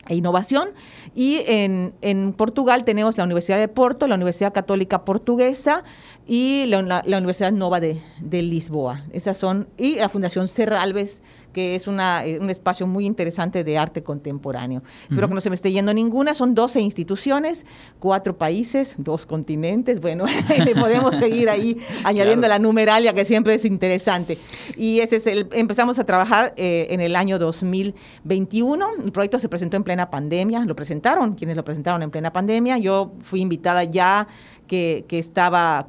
[0.09, 0.69] e innovación.
[1.15, 5.84] Y en, en, Portugal tenemos la Universidad de Porto, la Universidad Católica Portuguesa
[6.27, 9.03] y la, la Universidad Nova de, de, Lisboa.
[9.13, 11.21] Esas son, y la Fundación Serralves
[11.54, 14.84] que es una, eh, un espacio muy interesante de arte contemporáneo.
[15.10, 16.34] Espero que no se me esté yendo ninguna.
[16.34, 17.66] Son 12 instituciones,
[18.00, 20.00] cuatro países, dos continentes.
[20.00, 20.26] Bueno,
[20.80, 24.38] podemos seguir ahí añadiendo la numeralia, que siempre es interesante.
[24.78, 28.88] Y ese es el, empezamos a trabajar eh, en el año 2021.
[29.04, 32.78] El proyecto se presentó en plena pandemia, lo presentaron, quienes lo presentaron en plena pandemia.
[32.78, 34.28] Yo fui invitada ya
[34.68, 35.88] que, que estaba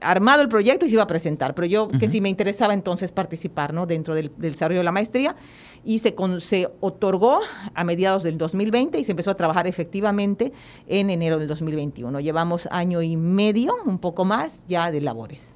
[0.00, 3.12] armado el proyecto y se iba a presentar, pero yo que sí me interesaba entonces
[3.12, 3.86] participar ¿no?
[3.86, 5.34] dentro del, del desarrollo de la maestría
[5.84, 7.40] y se, se otorgó
[7.74, 10.52] a mediados del 2020 y se empezó a trabajar efectivamente
[10.86, 12.20] en enero del 2021.
[12.20, 15.54] Llevamos año y medio, un poco más ya de labores.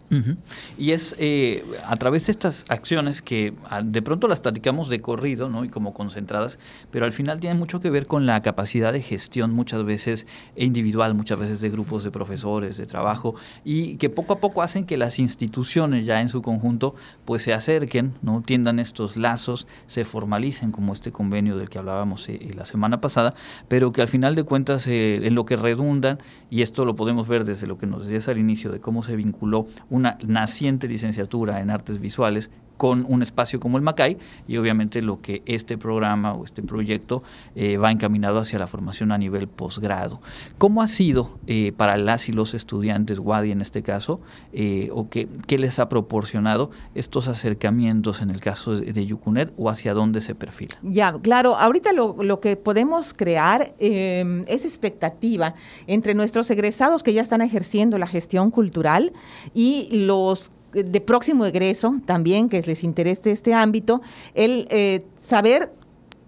[0.79, 5.01] Y es eh, a través de estas acciones que ah, de pronto las platicamos de
[5.01, 6.59] corrido y como concentradas,
[6.91, 11.15] pero al final tienen mucho que ver con la capacidad de gestión muchas veces individual,
[11.15, 13.35] muchas veces de grupos de profesores, de trabajo,
[13.65, 16.95] y que poco a poco hacen que las instituciones ya en su conjunto
[17.25, 18.43] pues se acerquen, ¿no?
[18.43, 23.35] tiendan estos lazos, se formalicen como este convenio del que hablábamos eh, la semana pasada,
[23.69, 26.19] pero que al final de cuentas eh, en lo que redundan,
[26.51, 29.17] y esto lo podemos ver desde lo que nos decías al inicio de cómo se
[29.17, 35.03] vinculó una naciente licenciatura en artes visuales con un espacio como el Macay y obviamente
[35.03, 37.23] lo que este programa o este proyecto
[37.55, 40.21] eh, va encaminado hacia la formación a nivel posgrado.
[40.59, 44.21] ¿Cómo ha sido eh, para las y los estudiantes, WADI en este caso,
[44.53, 49.95] eh, o qué, les ha proporcionado estos acercamientos en el caso de, Yucunet o hacia
[49.95, 50.77] dónde se perfila?
[50.83, 55.55] Ya, claro, ahorita lo, lo que podemos crear es expectativa
[55.87, 59.13] entre nuestros egresados que ya están ejerciendo la gestión cultural
[59.55, 60.51] y los
[60.83, 64.03] de próximo egreso también, que les interese este ámbito,
[64.35, 65.71] el eh, saber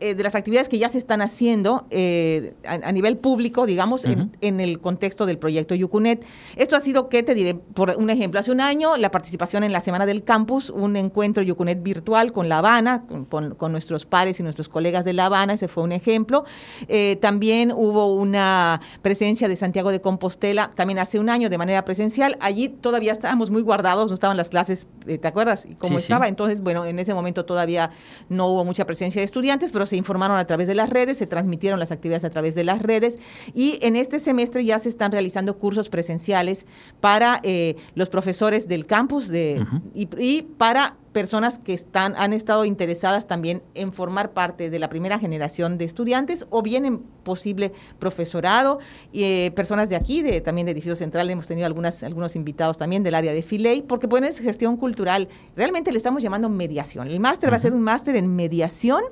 [0.01, 4.61] eh, de las actividades que ya se están haciendo eh, a, nivel público, digamos, en,
[4.61, 6.25] el contexto del proyecto Yucunet.
[6.55, 7.55] Esto ha sido, ¿qué te diré?
[7.57, 11.43] Por un ejemplo, hace un año la participación en la Semana del Campus, un encuentro
[11.43, 15.67] Yucunet virtual con La Habana, con, nuestros pares y nuestros colegas de La Habana, ese
[15.67, 16.45] fue un ejemplo.
[16.87, 21.85] Eh, también hubo una presencia de Santiago de Compostela, también hace un año de manera
[21.85, 22.37] presencial.
[22.39, 25.67] Allí todavía estábamos muy guardados, no estaban las clases, ¿te acuerdas?
[25.81, 26.29] ¿Cómo estaba?
[26.29, 27.91] Entonces, bueno, en ese momento todavía
[28.29, 31.27] no hubo mucha presencia de estudiantes, pero se informaron a través de las redes, se
[31.27, 33.19] transmitieron las actividades a través de las redes
[33.55, 36.67] y en este semestre ya se están realizando cursos presenciales
[37.01, 39.65] para eh, los profesores del campus de,
[39.95, 45.19] y, para personas que están, han estado interesadas también en formar parte de la primera
[45.19, 48.79] generación de estudiantes o bien en posible profesorado,
[49.13, 52.79] y eh, personas de aquí, de, también de Edificio Central, hemos tenido algunas, algunos invitados
[52.79, 57.09] también del área de Filey, porque bueno, es gestión cultural, realmente le estamos llamando mediación.
[57.09, 59.03] El máster va a ser un máster en mediación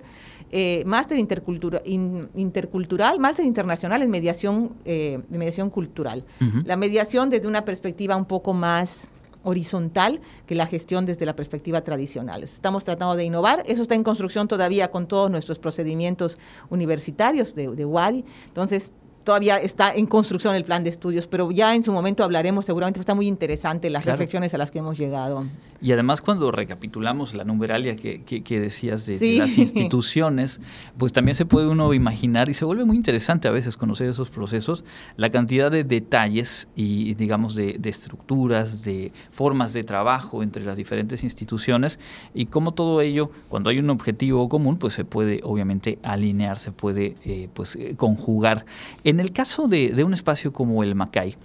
[0.51, 6.24] eh, máster intercultural, máster internacional en mediación, eh, de mediación cultural.
[6.64, 9.09] La mediación desde una perspectiva un poco más
[9.42, 12.42] horizontal que la gestión desde la perspectiva tradicional.
[12.42, 16.38] Estamos tratando de innovar, eso está en construcción todavía con todos nuestros procedimientos
[16.68, 18.92] universitarios de, de WADI, entonces
[19.26, 23.01] todavía está en construcción el plan de estudios, pero ya en su momento hablaremos, seguramente
[23.01, 25.44] está muy interesante las reflexiones a las que hemos llegado.
[25.81, 30.61] Y además cuando recapitulamos la numeralia que, que, decías de, las instituciones,
[30.97, 34.31] pues también se puede uno imaginar y se vuelve muy interesante a veces conocer esos
[34.31, 34.85] procesos,
[35.16, 41.22] la cantidad de detalles y digamos de, estructuras, de formas de trabajo entre las diferentes
[41.22, 42.01] instituciones
[42.35, 46.72] y cómo todo ello, cuando hay un objetivo común, pues se puede obviamente alinear, se
[46.72, 48.64] puede eh, pues eh, conjugar.
[49.05, 51.37] En el caso de, de un espacio como el Macay,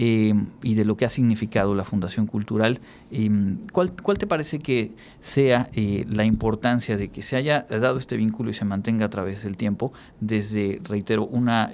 [0.00, 0.32] eh,
[0.62, 2.78] y de lo que ha significado la Fundación Cultural.
[3.10, 3.28] Eh,
[3.72, 3.87] ¿cuál,
[4.18, 8.52] te parece que sea eh, la importancia de que se haya dado este vínculo y
[8.54, 11.70] se mantenga a través del tiempo desde, reitero, una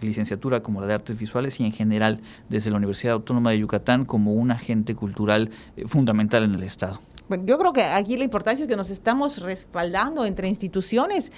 [0.00, 4.04] licenciatura como la de Artes Visuales y en general desde la Universidad Autónoma de Yucatán
[4.04, 5.50] como un agente cultural
[5.86, 7.00] fundamental en el Estado?
[7.44, 11.30] Yo creo que aquí la importancia es que nos estamos respaldando entre instituciones,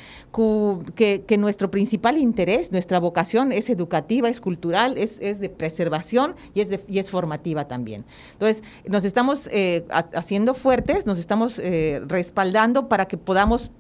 [0.95, 6.81] que, nuestro principal interés, nuestra vocación es educativa, es cultural, es, de preservación y es,
[6.89, 8.05] y es formativa también.
[8.33, 13.73] Entonces, nos estamos eh, haciendo fuertes, nos estamos eh, respaldando para que podamos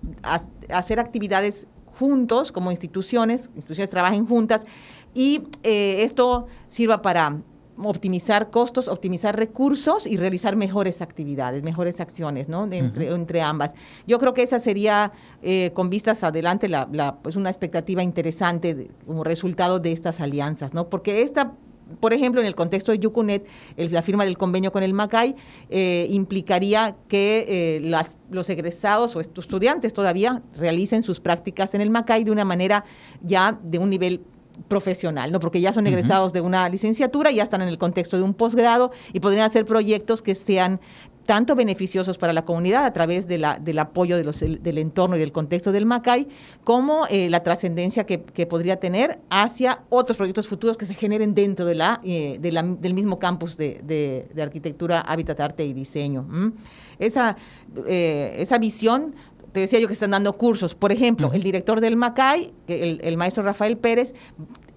[0.68, 1.66] hacer actividades
[1.98, 4.62] juntos como instituciones, instituciones trabajen juntas
[5.14, 7.42] y eh, esto sirva para
[7.84, 12.68] optimizar costos, optimizar recursos y realizar mejores actividades, mejores acciones, ¿no?
[12.70, 13.74] entre, ambas.
[14.06, 15.12] Yo creo que esa sería,
[15.42, 20.88] eh, con vistas adelante, la, pues una expectativa interesante como resultado de estas alianzas, ¿no?
[20.88, 21.52] Porque esta
[21.98, 25.34] por ejemplo, en el contexto de Yucunet, la firma del convenio con el MACAI
[25.70, 32.22] eh, implicaría que eh, los egresados o estudiantes todavía realicen sus prácticas en el MACAI
[32.22, 32.84] de una manera
[33.22, 34.20] ya de un nivel
[34.68, 35.40] profesional, ¿no?
[35.40, 38.90] Porque ya son egresados de una licenciatura, ya están en el contexto de un posgrado
[39.12, 40.80] y podrían hacer proyectos que sean
[41.30, 45.14] tanto beneficiosos para la comunidad a través de la, del apoyo de los, del entorno
[45.14, 46.26] y del contexto del MACAI,
[46.64, 51.66] como eh, la trascendencia que, podría tener hacia otros proyectos futuros que se generen dentro
[51.66, 56.26] de la, eh, del mismo campus de, arquitectura, hábitat, arte y diseño.
[56.98, 57.36] Esa,
[57.86, 59.14] eh, esa visión
[59.53, 60.74] te decía yo que están dando cursos.
[60.74, 64.14] Por ejemplo, el director del MACAI, el, el, maestro Rafael Pérez,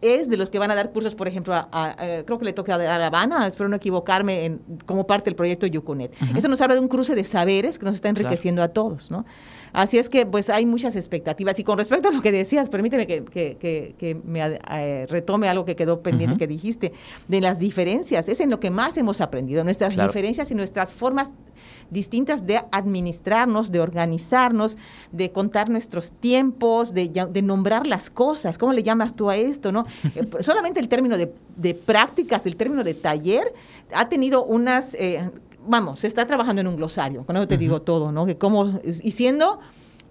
[0.03, 1.95] es de los que van a dar cursos, por ejemplo, a,
[2.25, 5.65] creo que le toca a La Habana, espero no equivocarme, en, como parte del proyecto
[5.65, 6.13] Yucunet.
[6.35, 9.25] Eso nos habla de un cruce de saberes que nos está enriqueciendo a todos, ¿no?
[9.71, 11.57] Así es que, pues, hay muchas expectativas.
[11.57, 14.39] Y con respecto a lo que decías, permíteme que, que, que, me
[14.71, 16.91] eh, retome algo que quedó pendiente que dijiste,
[17.27, 18.29] de las diferencias.
[18.29, 21.31] Es en lo que más hemos aprendido, nuestras diferencias y nuestras formas
[21.93, 24.75] distintas de administrarnos, de organizarnos,
[25.11, 28.57] de contar nuestros tiempos, de, de nombrar las cosas.
[28.57, 29.71] ¿Cómo le llamas tú a esto?
[29.71, 29.85] no
[30.15, 33.53] eh, Solamente el término de, de, prácticas, el término de taller,
[33.93, 34.93] ha tenido unas...
[34.95, 35.29] Eh,
[35.65, 38.25] vamos, se está trabajando en un glosario, con eso te digo todo, ¿no?
[38.25, 39.59] Que como, y siendo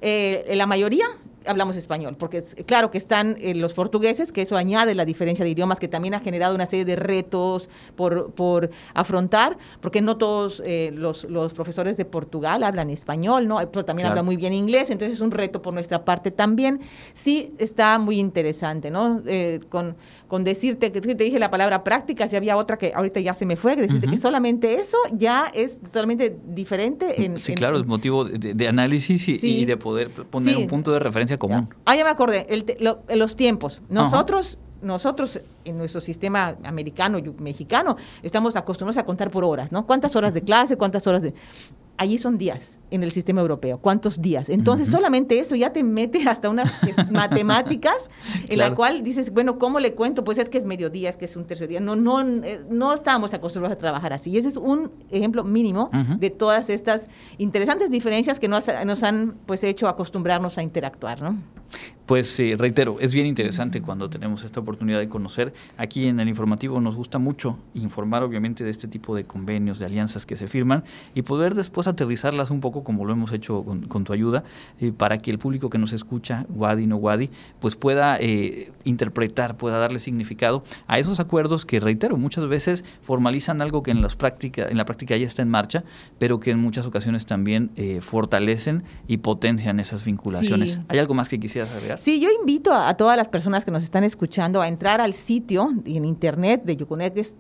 [0.01, 1.05] eh, la mayoría
[1.47, 5.51] hablamos español, porque claro que están eh, los portugueses, que eso añade la diferencia de
[5.51, 10.62] idiomas, que también ha generado una serie de retos por, por afrontar, porque no todos
[10.64, 13.59] eh, los, los, profesores de Portugal hablan español, ¿no?
[13.70, 16.80] Pero también hablan muy bien inglés, entonces es un reto por nuestra parte también.
[17.14, 19.22] Sí está muy interesante, ¿no?
[19.26, 19.97] Eh, con,
[20.28, 23.45] con decirte que te dije la palabra práctica, si había otra que ahorita ya se
[23.45, 27.22] me fue, decirte que solamente eso ya es totalmente diferente.
[27.24, 31.32] En, sí, claro, es motivo de, análisis y, de poder poner un punto de referencia
[31.39, 31.68] común.
[31.85, 32.47] Ah, ya me acordé,
[33.09, 33.83] los tiempos.
[33.89, 39.87] Nosotros, nosotros en nuestro sistema americano, mexicano, estamos acostumbrados a contar por horas, ¿no?
[39.87, 40.76] ¿Cuántas horas de clase?
[40.76, 41.35] ¿Cuántas horas de...?
[42.03, 43.79] Allí son días en el sistema europeo.
[43.79, 44.49] ¿Cuántos días?
[44.49, 46.71] Entonces, solamente eso ya te mete hasta unas
[47.11, 48.11] matemáticas
[48.49, 50.25] en la cual dices, bueno, ¿cómo le cuento?
[50.25, 51.81] Pues es que es mediodía, es que es un tercer día.
[51.81, 54.31] No, no, eh, no estábamos acostumbrados a trabajar así.
[54.31, 59.37] Y ese es un ejemplo mínimo de todas estas interesantes diferencias que nos, nos han
[59.47, 61.39] pues hecho acostumbrarnos a interactuar, ¿no?
[62.07, 65.55] Pues reitero, es bien interesante cuando tenemos esta oportunidad de conocer.
[65.79, 69.87] Aquí en el informativo nos gusta mucho informar obviamente de este tipo de convenios, de
[69.87, 74.05] alianzas que se firman y poder después aterrizarlas un poco como lo hemos hecho con,
[74.05, 74.45] tu ayuda,
[74.81, 79.57] eh, para que el público que nos escucha, Wadi no Wadi, pues pueda eh, interpretar,
[79.57, 84.16] pueda darle significado a esos acuerdos que, reitero, muchas veces formalizan algo que en, las
[84.16, 85.85] práctica, en la práctica ya está en marcha,
[86.18, 90.81] pero que en muchas ocasiones también eh, fortalecen y potencian esas vinculaciones.
[90.89, 91.39] ¿Hay algo más que
[91.99, 95.71] Sí, yo invito a, todas las personas que nos están escuchando a entrar al sitio
[95.85, 97.35] en internet de Yucunet, es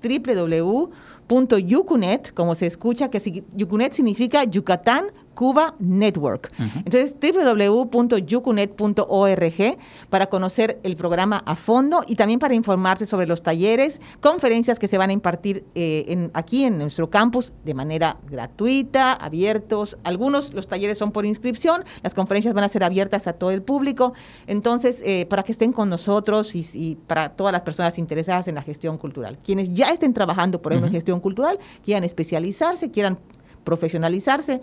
[1.28, 6.52] www.yucunet, como se escucha, que Yucunet significa Yucatán Cuba Network.
[6.84, 9.78] Entonces, www.yucunet.org
[10.10, 14.88] para conocer el programa a fondo y también para informarse sobre los talleres, conferencias que
[14.88, 19.96] se van a impartir eh, en, aquí en nuestro campus de manera gratuita, abiertos.
[20.04, 23.62] Algunos, los talleres son por inscripción, las conferencias van a ser abiertas a todo el
[23.62, 24.12] público.
[24.46, 28.62] Entonces, eh, para que estén con nosotros y, para todas las personas interesadas en la
[28.62, 29.38] gestión cultural.
[29.42, 33.18] Quienes ya estén trabajando por ejemplo, en gestión cultural, quieran especializarse, quieran
[33.64, 34.60] profesionalizarse,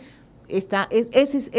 [0.49, 1.51] esa es,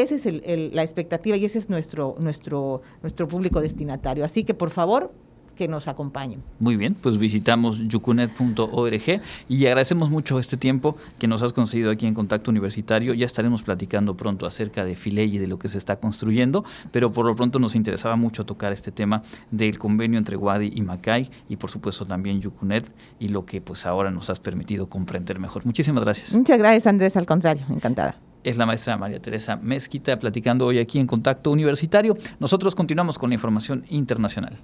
[0.72, 4.24] la expectativa y ese es nuestro, nuestro, nuestro público destinatario.
[4.24, 5.12] Así que por favor,
[5.60, 6.42] que nos acompañen.
[6.58, 12.06] Muy bien, pues visitamos yucunet.org y agradecemos mucho este tiempo que nos has concedido aquí
[12.06, 13.12] en Contacto Universitario.
[13.12, 17.12] Ya estaremos platicando pronto acerca de Filey y de lo que se está construyendo, pero
[17.12, 21.30] por lo pronto nos interesaba mucho tocar este tema del convenio entre Wadi y Macay
[21.50, 25.66] y por supuesto también Yucunet y lo que pues ahora nos has permitido comprender mejor.
[25.66, 26.34] Muchísimas gracias.
[26.34, 30.98] Muchas gracias Andrés, al contrario, encantada es la maestra María Teresa Mezquita platicando hoy aquí
[30.98, 32.16] en Contacto Universitario.
[32.38, 34.56] Nosotros continuamos con la información internacional.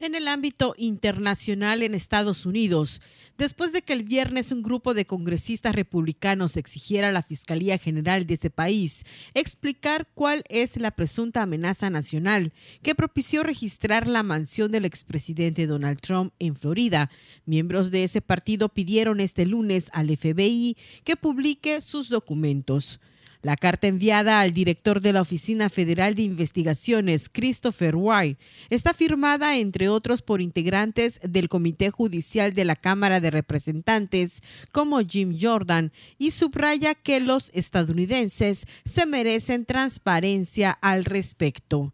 [0.00, 3.00] En el ámbito internacional en Estados Unidos,
[3.38, 8.26] después de que el viernes un grupo de congresistas republicanos exigiera a la Fiscalía General
[8.26, 9.04] de ese país
[9.34, 12.52] explicar cuál es la presunta amenaza nacional
[12.82, 17.10] que propició registrar la mansión del expresidente Donald Trump en Florida.
[17.46, 23.00] Miembros de ese partido pidieron este lunes al FBI que publique sus documentos.
[23.42, 28.38] La carta enviada al director de la Oficina Federal de Investigaciones, Christopher Wright,
[28.70, 35.00] está firmada, entre otros, por integrantes del Comité Judicial de la Cámara de Representantes, como
[35.00, 41.92] Jim Jordan, y subraya que los estadounidenses se merecen transparencia al respecto.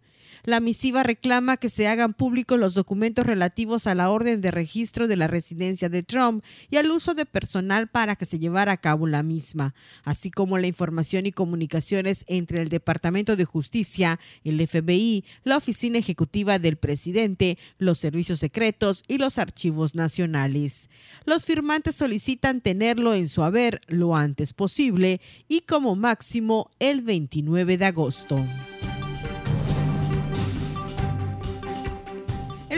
[0.48, 5.06] La misiva reclama que se hagan públicos los documentos relativos a la orden de registro
[5.06, 8.78] de la residencia de Trump y al uso de personal para que se llevara a
[8.78, 9.74] cabo la misma,
[10.04, 15.98] así como la información y comunicaciones entre el Departamento de Justicia, el FBI, la Oficina
[15.98, 20.88] Ejecutiva del Presidente, los servicios secretos y los archivos nacionales.
[21.26, 27.76] Los firmantes solicitan tenerlo en su haber lo antes posible y como máximo el 29
[27.76, 28.42] de agosto.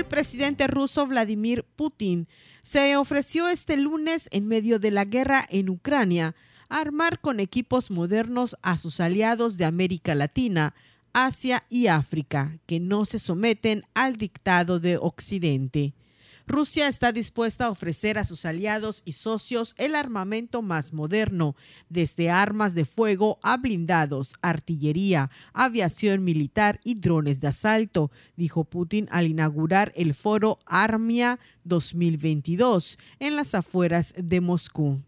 [0.00, 2.26] El presidente ruso Vladimir Putin
[2.62, 6.34] se ofreció este lunes en medio de la guerra en Ucrania
[6.70, 10.74] a armar con equipos modernos a sus aliados de América Latina,
[11.12, 15.92] Asia y África, que no se someten al dictado de Occidente.
[16.50, 21.54] Rusia está dispuesta a ofrecer a sus aliados y socios el armamento más moderno,
[21.88, 29.06] desde armas de fuego a blindados, artillería, aviación militar y drones de asalto, dijo Putin
[29.12, 35.00] al inaugurar el foro Armia 2022 en las afueras de Moscú.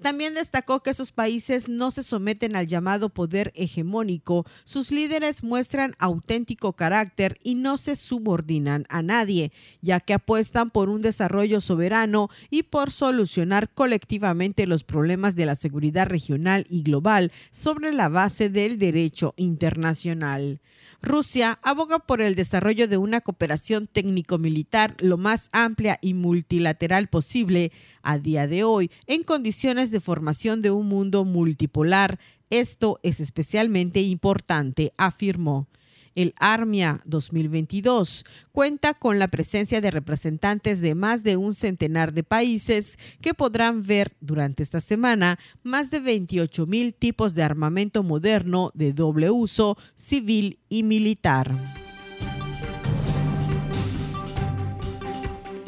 [0.00, 5.94] También destacó que esos países no se someten al llamado poder hegemónico, sus líderes muestran
[5.98, 12.28] auténtico carácter y no se subordinan a nadie, ya que apuestan por un desarrollo soberano
[12.48, 18.50] y por solucionar colectivamente los problemas de la seguridad regional y global sobre la base
[18.50, 20.60] del derecho internacional.
[21.00, 27.70] Rusia aboga por el desarrollo de una cooperación técnico-militar lo más amplia y multilateral posible
[28.02, 32.18] a día de hoy en condiciones de formación de un mundo multipolar.
[32.50, 35.68] Esto es especialmente importante, afirmó.
[36.14, 42.24] El ARMIA 2022 cuenta con la presencia de representantes de más de un centenar de
[42.24, 48.70] países que podrán ver durante esta semana más de 28 mil tipos de armamento moderno
[48.74, 51.54] de doble uso, civil y militar.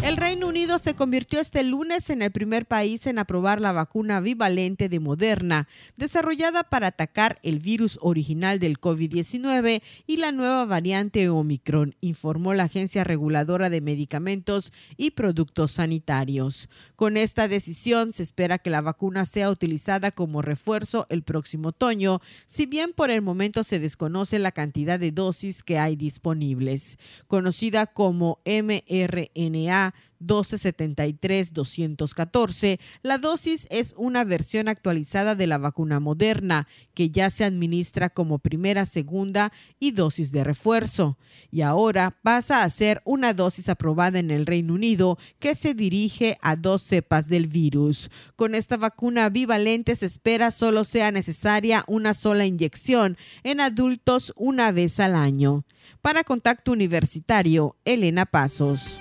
[0.03, 4.20] El Reino Unido se convirtió este lunes en el primer país en aprobar la vacuna
[4.20, 11.28] bivalente de Moderna, desarrollada para atacar el virus original del COVID-19 y la nueva variante
[11.28, 16.70] Omicron, informó la Agencia Reguladora de Medicamentos y Productos Sanitarios.
[16.96, 22.22] Con esta decisión se espera que la vacuna sea utilizada como refuerzo el próximo otoño,
[22.46, 26.98] si bien por el momento se desconoce la cantidad de dosis que hay disponibles.
[27.28, 29.89] Conocida como mRNA
[30.20, 32.78] 1273-214.
[33.03, 38.38] La dosis es una versión actualizada de la vacuna moderna que ya se administra como
[38.38, 41.16] primera, segunda y dosis de refuerzo.
[41.51, 46.38] Y ahora pasa a ser una dosis aprobada en el Reino Unido que se dirige
[46.43, 48.11] a dos cepas del virus.
[48.36, 54.72] Con esta vacuna bivalente se espera solo sea necesaria una sola inyección en adultos una
[54.72, 55.64] vez al año.
[56.03, 59.01] Para Contacto Universitario, Elena Pasos.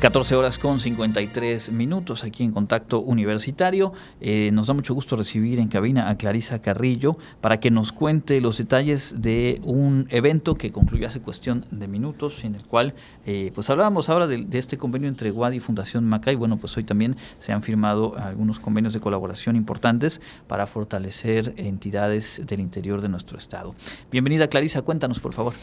[0.00, 3.92] 14 horas con 53 minutos aquí en Contacto Universitario.
[4.20, 8.40] Eh, nos da mucho gusto recibir en cabina a Clarisa Carrillo para que nos cuente
[8.40, 12.94] los detalles de un evento que concluyó hace cuestión de minutos, en el cual
[13.26, 16.36] eh, pues hablábamos ahora de, este convenio entre WAD y Fundación Macay.
[16.36, 22.40] Bueno, pues hoy también se han firmado algunos convenios de colaboración importantes para fortalecer entidades
[22.46, 23.74] del interior de nuestro estado.
[24.12, 25.54] Bienvenida Clarisa, cuéntanos por favor.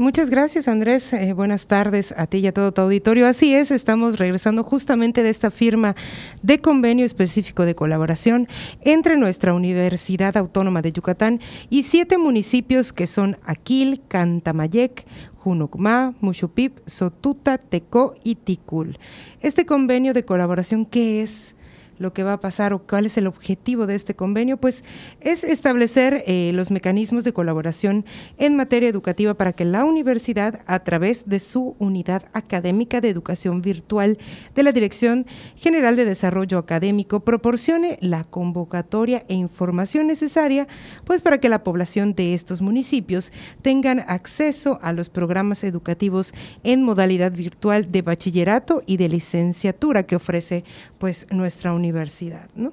[0.00, 3.26] Muchas gracias Andrés, eh, buenas tardes a ti y a todo tu auditorio.
[3.26, 5.94] Así es, estamos regresando justamente de esta firma
[6.42, 8.48] de convenio específico de colaboración
[8.80, 16.78] entre nuestra Universidad Autónoma de Yucatán y siete municipios que son Aquil, Cantamayec, Junucmá, Muxupip,
[16.86, 18.98] Sotuta, Tecó y Ticul.
[19.42, 21.54] Este convenio de colaboración, ¿qué es?
[22.00, 24.82] Lo que va a pasar o cuál es el objetivo de este convenio, pues
[25.20, 28.06] es establecer eh, los mecanismos de colaboración
[28.38, 33.60] en materia educativa para que la universidad, a través de su unidad académica de educación
[33.60, 34.16] virtual
[34.54, 35.26] de la Dirección
[35.56, 40.68] General de Desarrollo Académico, proporcione la convocatoria e información necesaria,
[41.04, 43.30] pues para que la población de estos municipios
[43.60, 46.32] tengan acceso a los programas educativos
[46.64, 50.64] en modalidad virtual de bachillerato y de licenciatura que ofrece
[50.98, 52.72] pues nuestra universidad universidad, ¿no?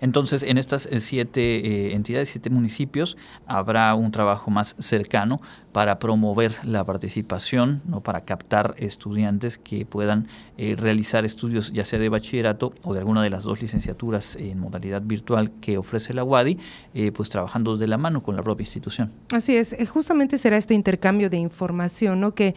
[0.00, 3.16] Entonces, en estas eh, siete eh, entidades, siete municipios,
[3.46, 5.40] habrá un trabajo más cercano
[5.72, 8.02] para promover la participación, ¿no?
[8.02, 13.22] para captar estudiantes que puedan eh, realizar estudios ya sea de bachillerato o de alguna
[13.22, 16.58] de las dos licenciaturas en modalidad virtual que ofrece la UADI,
[17.14, 19.10] pues trabajando de la mano con la propia institución.
[19.32, 22.34] Así es, justamente será este intercambio de información, ¿no?
[22.34, 22.54] que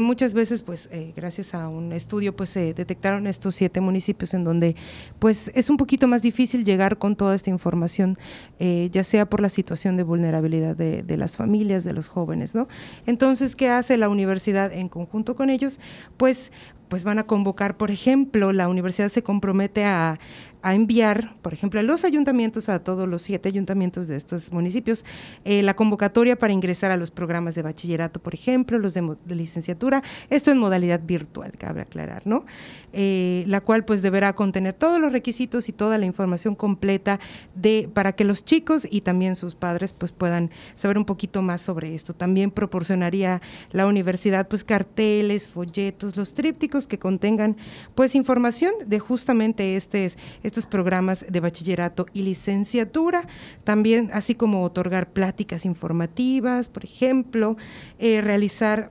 [0.00, 4.74] muchas veces, pues gracias a un estudio, pues se detectaron estos siete municipios en donde
[5.18, 8.16] pues es un poquito más difícil llegar con toda esta información,
[8.58, 12.54] eh, ya sea por la situación de vulnerabilidad de, de, las familias, de los jóvenes,
[12.54, 12.68] ¿no?
[13.06, 15.80] Entonces, ¿qué hace la universidad en conjunto con ellos?
[16.16, 16.50] Pues
[16.88, 20.18] pues van a convocar, por ejemplo, la universidad se compromete a,
[20.62, 25.04] a enviar, por ejemplo, a los ayuntamientos, a todos los siete ayuntamientos de estos municipios,
[25.44, 30.02] eh, la convocatoria para ingresar a los programas de bachillerato, por ejemplo, los de, licenciatura,
[30.30, 32.44] esto en modalidad virtual, cabe aclarar, ¿no?
[32.92, 37.20] Eh, la cual pues deberá contener todos los requisitos y toda la información completa
[37.54, 41.60] de, para que los chicos y también sus padres pues puedan saber un poquito más
[41.60, 42.14] sobre esto.
[42.14, 43.40] También proporcionaría
[43.70, 47.56] la universidad pues carteles, folletos, los trípticos que contengan
[47.94, 50.12] pues información de justamente este
[50.48, 53.26] estos programas de bachillerato y licenciatura,
[53.64, 57.56] también así como otorgar pláticas informativas, por ejemplo,
[57.98, 58.90] eh, realizar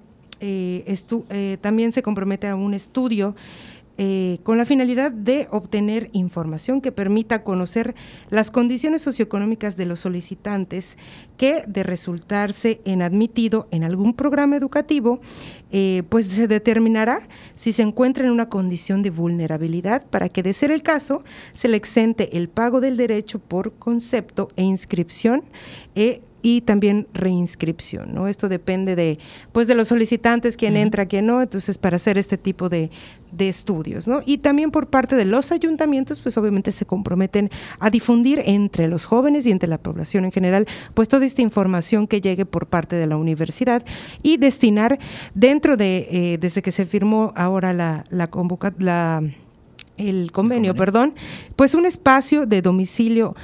[1.62, 3.36] también se compromete a un estudio
[3.98, 7.96] eh, con la finalidad de obtener información que permita conocer
[8.30, 10.98] las condiciones socioeconómicas de los solicitantes
[11.38, 15.20] que de resultarse en admitido en algún programa educativo,
[15.72, 20.54] eh, pues se determinará si se encuentra en una condición de vulnerabilidad para que de
[20.54, 21.24] ser el caso
[21.54, 25.44] se le exente el pago del derecho por concepto e inscripción
[25.96, 28.28] eh, y también reinscripción, ¿no?
[28.28, 29.20] Esto depende de,
[29.52, 32.90] pues, de los solicitantes, quién entra, quién no, entonces para hacer este tipo de,
[33.38, 34.22] estudios, ¿no?
[34.26, 39.06] Y también por parte de los ayuntamientos, pues obviamente se comprometen a difundir entre los
[39.06, 40.66] jóvenes y entre la población en general,
[40.96, 43.86] pues toda esta información que llegue por parte de la universidad
[44.24, 44.98] y destinar
[45.36, 48.30] dentro de, eh, desde que se firmó ahora la, la
[48.80, 49.24] la,
[49.98, 51.14] el convenio, perdón,
[51.56, 53.36] pues un espacio de domicilio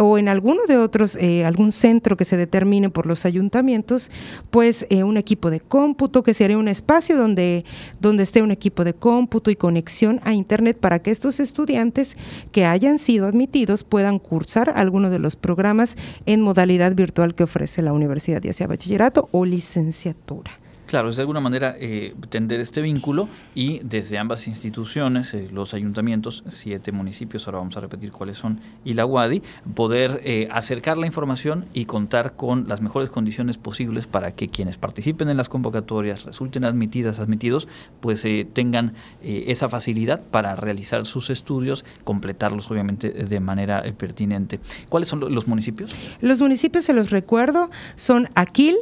[0.00, 4.10] o en alguno de otros, eh, algún centro que se determine por los ayuntamientos,
[4.50, 7.64] pues eh, un equipo de cómputo, que sería un espacio donde,
[8.00, 12.16] donde esté un equipo de cómputo y conexión a Internet para que estos estudiantes
[12.50, 17.82] que hayan sido admitidos puedan cursar alguno de los programas en modalidad virtual que ofrece
[17.82, 20.50] la universidad, ya sea bachillerato o licenciatura.
[20.90, 25.72] Claro, es de alguna manera eh, tender este vínculo y desde ambas instituciones, eh, los
[25.72, 29.40] ayuntamientos, siete municipios, ahora vamos a repetir cuáles son, y la UADI,
[29.76, 34.78] poder eh, acercar la información y contar con las mejores condiciones posibles para que quienes
[34.78, 37.68] participen en las convocatorias, resulten admitidas, admitidos,
[38.00, 44.58] pues tengan esa facilidad para realizar sus estudios, completarlos obviamente de manera pertinente.
[44.88, 45.94] ¿Cuáles son los municipios?
[46.20, 48.76] Los municipios, se los recuerdo, son Aquil,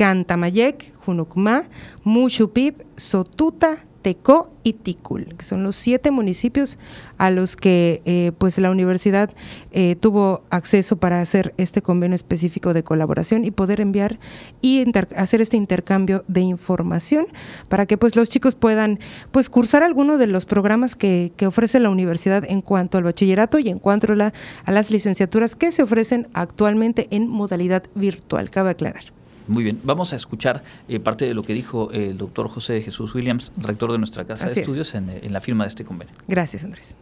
[0.00, 1.64] Cantamayec, Junucmá,
[2.04, 6.78] Muchupip, Sotuta, Tecó y Ticul, que son los siete municipios
[7.18, 9.28] a los que eh, pues la universidad
[9.72, 14.18] eh, tuvo acceso para hacer este convenio específico de colaboración y poder enviar
[14.62, 17.26] y hacer este intercambio de información
[17.68, 19.00] para que pues los chicos puedan
[19.32, 23.68] pues cursar alguno de los programas que, ofrece la universidad en cuanto al bachillerato y
[23.68, 29.19] en cuanto a las licenciaturas que se ofrecen actualmente en modalidad virtual, cabe aclarar.
[29.50, 33.12] Muy bien, vamos a escuchar eh, parte de lo que dijo el doctor José Jesús
[33.16, 36.14] Williams, rector de nuestra Casa de Estudios, en, en, la firma de este convenio.
[36.28, 36.94] Gracias, Andrés.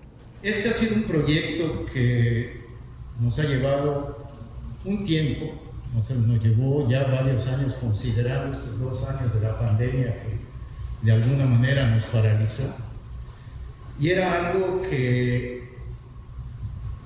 [0.42, 2.64] Este ha sido un proyecto que
[3.20, 4.30] nos ha llevado
[4.86, 5.60] un tiempo,
[5.94, 10.38] nos, nos llevó ya varios años, considerando estos dos años de la pandemia que
[11.02, 12.74] de alguna manera nos paralizó.
[14.00, 15.68] Y era algo que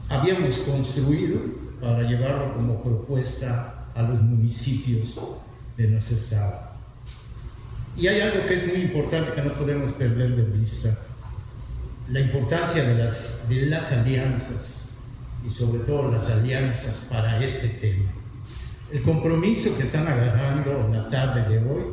[0.08, 1.40] habíamos construido
[1.80, 5.18] para llevarlo como propuesta a los municipios
[5.76, 6.72] de nuestro estado.
[7.96, 10.96] Y hay algo que es muy importante que no podemos perder de vista,
[12.08, 14.90] la importancia de las, de las alianzas
[15.46, 18.10] y sobre todo las alianzas para este tema.
[18.90, 21.84] El compromiso que están agarrando la tarde de hoy,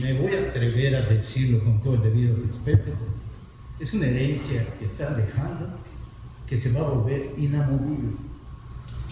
[0.00, 2.92] me voy a atrever a decirlo con todo el debido respeto,
[3.78, 5.78] es una herencia que están dejando
[6.48, 8.12] que se va a volver inamovible.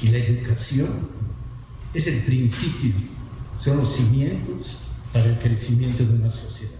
[0.00, 0.88] Y la educación
[1.94, 2.92] es el principio,
[3.58, 4.78] son los cimientos
[5.12, 6.73] para el crecimiento de una sociedad.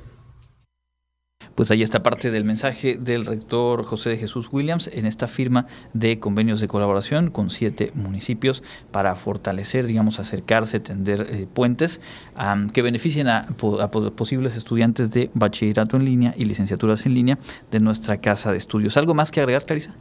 [1.54, 5.66] Pues ahí está parte del mensaje del rector José de Jesús Williams en esta firma
[5.92, 12.00] de convenios de colaboración con siete municipios para fortalecer, digamos, acercarse, tender eh, puentes
[12.72, 13.46] que beneficien a,
[14.16, 17.38] posibles estudiantes de bachillerato en línea y licenciaturas en línea
[17.70, 18.96] de nuestra casa de estudios.
[18.96, 19.94] ¿Algo más que agregar, Clarisa?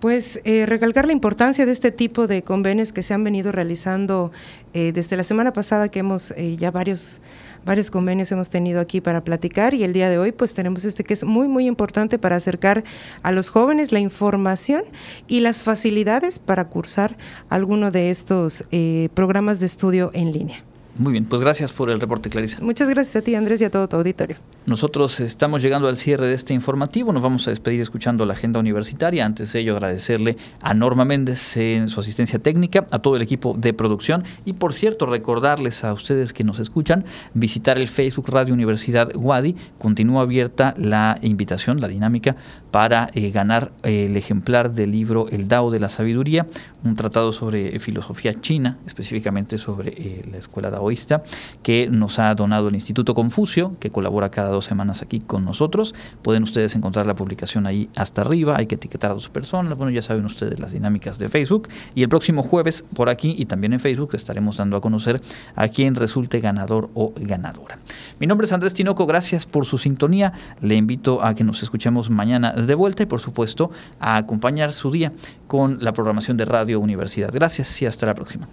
[0.00, 4.32] Pues eh, recalcar la importancia de este tipo de convenios que se han venido realizando
[4.74, 7.20] eh, desde la semana pasada que hemos ya varios
[7.66, 11.04] varios convenios hemos tenido aquí para platicar y el día de hoy pues tenemos este
[11.04, 12.84] que es muy muy importante para acercar
[13.22, 14.84] a los jóvenes la información
[15.26, 17.18] y las facilidades para cursar
[17.50, 20.64] alguno de estos eh, programas de estudio en línea.
[20.96, 22.60] Muy bien, pues gracias por el reporte, Clarisa.
[22.62, 24.36] Muchas gracias a ti, Andrés, y a todo tu auditorio.
[24.66, 27.12] Nosotros estamos llegando al cierre de este informativo.
[27.12, 29.24] Nos vamos a despedir escuchando la agenda universitaria.
[29.24, 33.54] Antes de ello, agradecerle a Norma Méndez en su asistencia técnica, a todo el equipo
[33.56, 38.54] de producción y, por cierto, recordarles a ustedes que nos escuchan visitar el Facebook Radio
[38.54, 39.54] Universidad Wadi.
[39.78, 42.34] Continúa abierta la invitación, la dinámica
[42.72, 46.44] para eh, ganar el ejemplar del libro El Dao de la Sabiduría,
[46.82, 51.22] un tratado sobre filosofía china, específicamente sobre eh, la escuela daoísta,
[51.62, 55.94] que nos ha donado el Instituto Confucio, que colabora cada dos semanas aquí con nosotros.
[56.22, 59.90] Pueden ustedes encontrar la publicación ahí hasta arriba, hay que etiquetar a dos personas, bueno,
[59.90, 61.68] ya saben ustedes las dinámicas de Facebook.
[61.94, 65.20] Y el próximo jueves por aquí y también en Facebook estaremos dando a conocer
[65.54, 67.78] a quien resulte ganador o ganadora.
[68.18, 70.32] Mi nombre es Andrés Tinoco, gracias por su sintonía.
[70.60, 74.90] Le invito a que nos escuchemos mañana de vuelta y por supuesto a acompañar su
[74.90, 75.12] día
[75.46, 77.30] con la programación de Radio Universidad.
[77.32, 78.48] Gracias y hasta la próxima.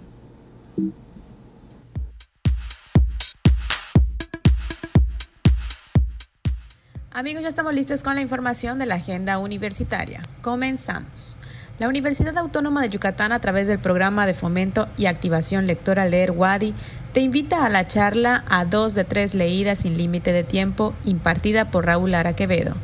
[7.16, 10.20] Amigos, ya estamos listos con la información de la agenda universitaria.
[10.42, 11.36] Comenzamos.
[11.78, 16.32] La Universidad Autónoma de Yucatán, a través del programa de fomento y activación lectora Leer
[16.32, 16.74] Wadi,
[17.12, 21.70] te invita a la charla a dos de tres leídas sin límite de tiempo impartida
[21.70, 22.74] por Raúl Lara Quevedo.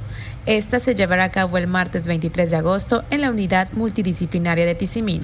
[0.46, 4.76] Esta se llevará a cabo el martes 23 de agosto en la unidad multidisciplinaria de
[4.76, 5.22] Tizimín.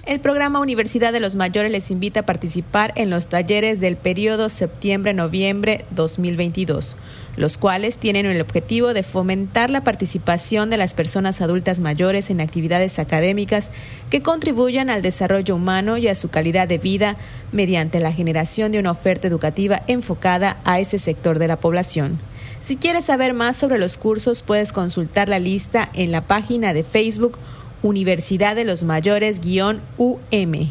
[0.04, 4.48] El programa Universidad de los Mayores les invita a participar en los talleres del periodo
[4.48, 6.96] septiembre-noviembre 2022,
[7.36, 12.40] los cuales tienen el objetivo de fomentar la participación de las personas adultas mayores en
[12.40, 13.70] actividades académicas
[14.10, 17.16] que contribuyan al desarrollo humano y a su calidad de vida
[17.52, 22.18] mediante la generación de una oferta educativa enfocada a ese sector de la población.
[22.60, 26.82] Si quieres saber más sobre los cursos, puedes consultar la lista en la página de
[26.82, 27.38] Facebook
[27.82, 30.70] Universidad de los Mayores-UM.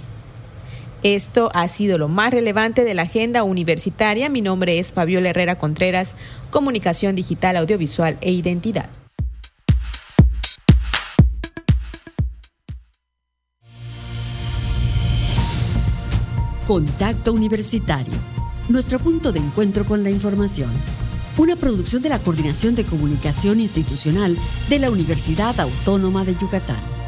[1.04, 4.30] Esto ha sido lo más relevante de la agenda universitaria.
[4.30, 6.16] Mi nombre es Fabiola Herrera Contreras,
[6.52, 8.90] Comunicación Digital, Audiovisual e Identidad.
[16.68, 18.14] Contacto Universitario,
[18.70, 20.70] nuestro punto de encuentro con la información
[21.38, 24.38] una producción de la Coordinación de Comunicación Institucional
[24.70, 27.01] de la Universidad Autónoma de Yucatán.